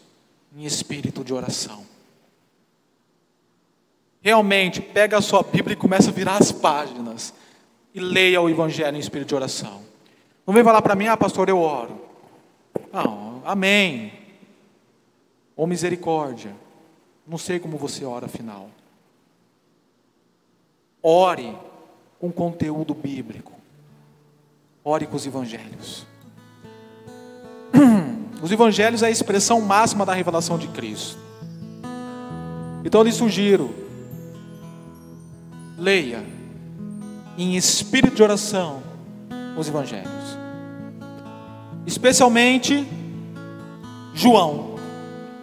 em 0.53 0.65
espírito 0.65 1.23
de 1.23 1.33
oração. 1.33 1.85
Realmente, 4.21 4.81
pega 4.81 5.17
a 5.17 5.21
sua 5.21 5.41
Bíblia 5.41 5.71
e 5.71 5.77
começa 5.77 6.09
a 6.09 6.13
virar 6.13 6.35
as 6.35 6.51
páginas. 6.51 7.33
E 7.95 7.99
leia 8.01 8.41
o 8.41 8.49
Evangelho 8.49 8.97
em 8.97 8.99
espírito 8.99 9.29
de 9.29 9.35
oração. 9.35 9.81
Não 10.45 10.53
vem 10.53 10.65
falar 10.65 10.81
para 10.81 10.95
mim, 10.95 11.07
ah, 11.07 11.15
pastor, 11.15 11.47
eu 11.47 11.57
oro. 11.57 12.01
Não, 12.91 13.41
amém. 13.45 14.11
Ou 15.55 15.65
misericórdia. 15.65 16.53
Não 17.25 17.37
sei 17.37 17.57
como 17.57 17.77
você 17.77 18.03
ora, 18.03 18.25
afinal. 18.25 18.69
Ore 21.01 21.57
com 22.19 22.29
conteúdo 22.33 22.93
bíblico. 22.93 23.53
Ore 24.83 25.07
com 25.07 25.15
os 25.15 25.25
evangelhos. 25.25 26.05
Os 28.43 28.51
evangelhos 28.51 29.01
é 29.01 29.07
a 29.07 29.09
expressão 29.09 29.61
máxima 29.61 30.05
da 30.05 30.13
revelação 30.13 30.57
de 30.57 30.67
Cristo. 30.67 31.17
Então 32.83 33.01
eu 33.01 33.05
lhe 33.05 33.11
sugiro, 33.11 33.73
leia 35.77 36.34
em 37.37 37.55
espírito 37.55 38.15
de 38.15 38.23
oração 38.23 38.81
os 39.57 39.67
evangelhos. 39.67 40.37
Especialmente 41.85 42.87
João, 44.13 44.75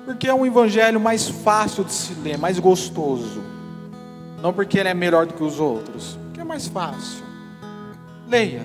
porque 0.05 0.27
é 0.27 0.35
um 0.35 0.47
evangelho 0.47 0.99
mais 0.99 1.29
fácil 1.29 1.85
de 1.85 1.93
se 1.93 2.15
ler, 2.15 2.39
mais 2.39 2.59
gostoso. 2.59 3.43
Não 4.43 4.53
porque 4.53 4.79
ele 4.79 4.89
é 4.89 4.95
melhor 4.95 5.27
do 5.27 5.35
que 5.35 5.43
os 5.43 5.61
outros, 5.61 6.19
porque 6.25 6.41
é 6.41 6.45
mais 6.45 6.67
fácil. 6.67 7.23
Leia. 8.27 8.63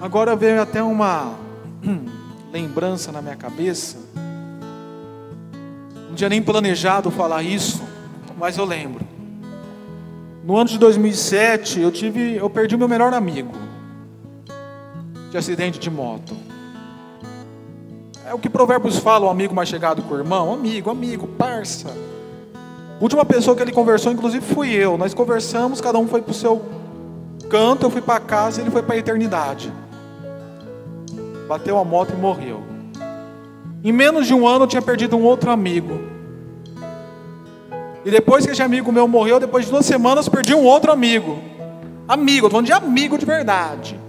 Agora 0.00 0.36
veio 0.36 0.62
até 0.62 0.82
uma 0.82 1.34
lembrança 2.52 3.10
na 3.10 3.20
minha 3.20 3.36
cabeça. 3.36 3.98
Não 6.08 6.14
tinha 6.14 6.30
nem 6.30 6.40
planejado 6.40 7.10
falar 7.10 7.42
isso, 7.42 7.82
mas 8.38 8.56
eu 8.56 8.64
lembro. 8.64 9.07
No 10.48 10.56
ano 10.56 10.70
de 10.70 10.78
2007, 10.78 11.78
eu 11.78 11.92
tive, 11.92 12.36
eu 12.36 12.48
perdi 12.48 12.74
o 12.74 12.78
meu 12.78 12.88
melhor 12.88 13.12
amigo 13.12 13.52
de 15.30 15.36
acidente 15.36 15.78
de 15.78 15.90
moto. 15.90 16.34
É 18.24 18.32
o 18.32 18.38
que 18.38 18.48
Provérbios 18.48 18.96
fala, 18.96 19.26
o 19.26 19.28
amigo 19.28 19.54
mais 19.54 19.68
chegado 19.68 20.00
com 20.00 20.14
o 20.14 20.16
irmão, 20.16 20.50
amigo, 20.50 20.88
amigo, 20.88 21.26
parça. 21.26 21.94
A 22.98 23.02
última 23.02 23.26
pessoa 23.26 23.54
que 23.54 23.60
ele 23.60 23.72
conversou, 23.72 24.10
inclusive, 24.10 24.42
fui 24.42 24.72
eu. 24.72 24.96
Nós 24.96 25.12
conversamos, 25.12 25.82
cada 25.82 25.98
um 25.98 26.08
foi 26.08 26.22
para 26.22 26.30
o 26.30 26.34
seu 26.34 26.64
canto, 27.50 27.84
eu 27.84 27.90
fui 27.90 28.00
para 28.00 28.18
casa 28.18 28.58
e 28.58 28.64
ele 28.64 28.70
foi 28.70 28.82
para 28.82 28.94
a 28.94 28.98
eternidade. 28.98 29.70
Bateu 31.46 31.76
a 31.76 31.84
moto 31.84 32.14
e 32.14 32.16
morreu. 32.16 32.62
Em 33.84 33.92
menos 33.92 34.26
de 34.26 34.32
um 34.32 34.48
ano 34.48 34.64
eu 34.64 34.68
tinha 34.68 34.80
perdido 34.80 35.14
um 35.14 35.24
outro 35.24 35.50
amigo. 35.50 36.00
E 38.08 38.10
depois 38.10 38.46
que 38.46 38.52
esse 38.52 38.62
amigo 38.62 38.90
meu 38.90 39.06
morreu, 39.06 39.38
depois 39.38 39.66
de 39.66 39.70
duas 39.70 39.84
semanas, 39.84 40.30
perdi 40.30 40.54
um 40.54 40.64
outro 40.64 40.90
amigo. 40.90 41.38
Amigo, 42.08 42.46
estou 42.46 42.52
falando 42.52 42.64
de 42.64 42.72
amigo 42.72 43.18
de 43.18 43.26
verdade. 43.26 44.00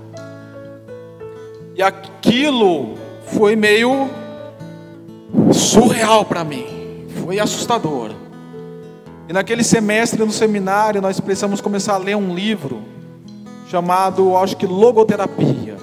E 1.75 1.83
aquilo 1.83 2.93
foi 3.25 3.57
meio 3.57 4.09
surreal 5.51 6.23
para 6.23 6.45
mim. 6.45 7.07
Foi 7.25 7.41
assustador. 7.41 8.11
E 9.27 9.33
naquele 9.33 9.65
semestre 9.65 10.23
no 10.23 10.31
seminário, 10.31 11.01
nós 11.01 11.19
precisamos 11.19 11.59
começar 11.59 11.95
a 11.95 11.97
ler 11.97 12.15
um 12.15 12.33
livro 12.33 12.81
chamado, 13.67 14.37
acho 14.37 14.55
que 14.55 14.65
Logoterapia, 14.65 15.75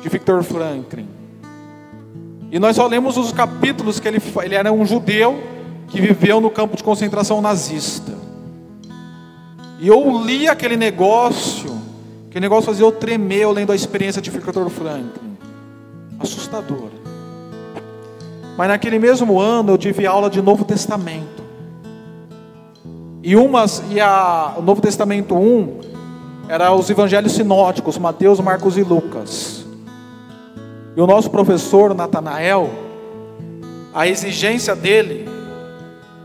de 0.00 0.08
Victor 0.08 0.42
Franklin. 0.42 1.10
E 2.50 2.58
nós 2.58 2.76
só 2.76 2.86
lemos 2.86 3.18
os 3.18 3.32
capítulos 3.32 4.00
que 4.00 4.08
ele, 4.08 4.22
ele 4.42 4.54
era 4.54 4.72
um 4.72 4.86
judeu 4.86 5.52
que 5.88 6.00
viveu 6.00 6.40
no 6.40 6.50
campo 6.50 6.76
de 6.76 6.82
concentração 6.82 7.40
nazista. 7.40 8.12
E 9.80 9.88
eu 9.88 10.22
li 10.24 10.48
aquele 10.48 10.76
negócio, 10.76 11.70
aquele 12.28 12.40
negócio 12.40 12.66
fazia 12.66 12.84
eu 12.84 12.92
tremer 12.92 13.46
lendo 13.50 13.72
a 13.72 13.74
experiência 13.74 14.22
de 14.22 14.30
Victor 14.30 14.68
Franklin. 14.70 15.36
Assustador. 16.18 16.90
Mas 18.56 18.68
naquele 18.68 18.98
mesmo 18.98 19.40
ano 19.40 19.72
eu 19.72 19.78
tive 19.78 20.06
aula 20.06 20.30
de 20.30 20.40
Novo 20.40 20.64
Testamento. 20.64 21.42
E 23.22 23.36
umas 23.36 23.82
e 23.90 24.00
a 24.00 24.54
o 24.56 24.62
Novo 24.62 24.80
Testamento 24.80 25.34
1 25.34 25.80
era 26.48 26.72
os 26.72 26.88
evangelhos 26.90 27.32
sinóticos, 27.32 27.98
Mateus, 27.98 28.38
Marcos 28.38 28.76
e 28.76 28.82
Lucas. 28.82 29.64
E 30.96 31.00
o 31.00 31.06
nosso 31.06 31.30
professor 31.30 31.94
Natanael, 31.94 32.70
a 33.92 34.06
exigência 34.06 34.76
dele 34.76 35.33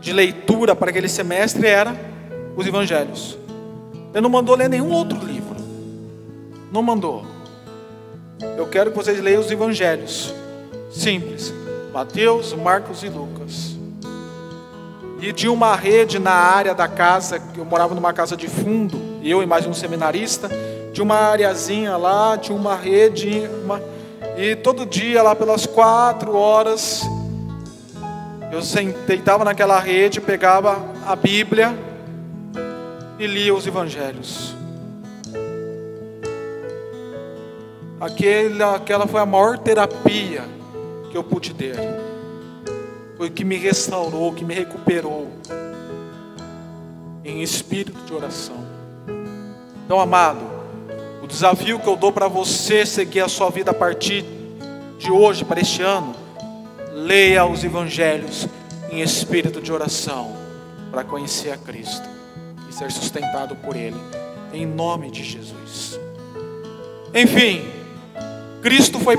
de 0.00 0.12
leitura 0.12 0.74
para 0.74 0.90
aquele 0.90 1.08
semestre 1.08 1.66
era 1.66 1.94
os 2.56 2.66
evangelhos. 2.66 3.38
Ele 4.12 4.22
não 4.22 4.30
mandou 4.30 4.56
ler 4.56 4.68
nenhum 4.68 4.90
outro 4.90 5.18
livro. 5.24 5.56
Não 6.72 6.82
mandou. 6.82 7.24
Eu 8.56 8.66
quero 8.66 8.90
que 8.90 8.96
vocês 8.96 9.20
leiam 9.20 9.40
os 9.40 9.50
evangelhos. 9.50 10.34
Simples. 10.90 11.52
Mateus, 11.92 12.52
Marcos 12.54 13.02
e 13.02 13.08
Lucas. 13.08 13.76
E 15.20 15.32
de 15.32 15.48
uma 15.48 15.76
rede 15.76 16.18
na 16.18 16.32
área 16.32 16.74
da 16.74 16.88
casa, 16.88 17.40
eu 17.56 17.64
morava 17.64 17.94
numa 17.94 18.12
casa 18.12 18.36
de 18.36 18.48
fundo, 18.48 18.98
eu 19.22 19.42
e 19.42 19.46
mais 19.46 19.66
um 19.66 19.74
seminarista, 19.74 20.48
de 20.92 21.02
uma 21.02 21.16
areazinha 21.16 21.96
lá, 21.96 22.38
tinha 22.38 22.56
uma 22.56 22.74
rede, 22.74 23.42
uma... 23.62 23.82
e 24.38 24.56
todo 24.56 24.86
dia 24.86 25.22
lá 25.22 25.34
pelas 25.34 25.66
quatro 25.66 26.34
horas, 26.34 27.02
eu 28.50 28.60
deitava 29.06 29.44
naquela 29.44 29.78
rede, 29.78 30.20
pegava 30.20 30.84
a 31.06 31.14
Bíblia 31.14 31.76
e 33.18 33.26
lia 33.26 33.54
os 33.54 33.66
evangelhos. 33.66 34.54
Aquela, 38.00 38.76
aquela 38.76 39.06
foi 39.06 39.20
a 39.20 39.26
maior 39.26 39.58
terapia 39.58 40.42
que 41.10 41.16
eu 41.16 41.22
pude 41.22 41.54
ter. 41.54 41.76
Foi 43.16 43.28
o 43.28 43.30
que 43.30 43.44
me 43.44 43.56
restaurou, 43.56 44.32
que 44.32 44.44
me 44.44 44.54
recuperou 44.54 45.28
em 47.24 47.42
espírito 47.42 48.02
de 48.04 48.14
oração. 48.14 48.56
Então, 49.84 50.00
amado, 50.00 50.40
o 51.22 51.26
desafio 51.26 51.78
que 51.78 51.86
eu 51.86 51.96
dou 51.96 52.10
para 52.10 52.26
você 52.26 52.86
seguir 52.86 53.20
a 53.20 53.28
sua 53.28 53.50
vida 53.50 53.70
a 53.70 53.74
partir 53.74 54.24
de 54.98 55.10
hoje, 55.10 55.44
para 55.44 55.60
este 55.60 55.82
ano, 55.82 56.14
leia 57.00 57.46
os 57.46 57.64
evangelhos 57.64 58.46
em 58.90 59.00
espírito 59.00 59.60
de 59.60 59.72
oração, 59.72 60.36
para 60.90 61.04
conhecer 61.04 61.50
a 61.50 61.56
Cristo 61.56 62.06
e 62.68 62.74
ser 62.74 62.90
sustentado 62.90 63.56
por 63.56 63.74
Ele, 63.74 63.96
em 64.52 64.66
nome 64.66 65.10
de 65.10 65.24
Jesus. 65.24 65.98
Enfim, 67.14 67.64
Cristo 68.62 68.98
foi 68.98 69.16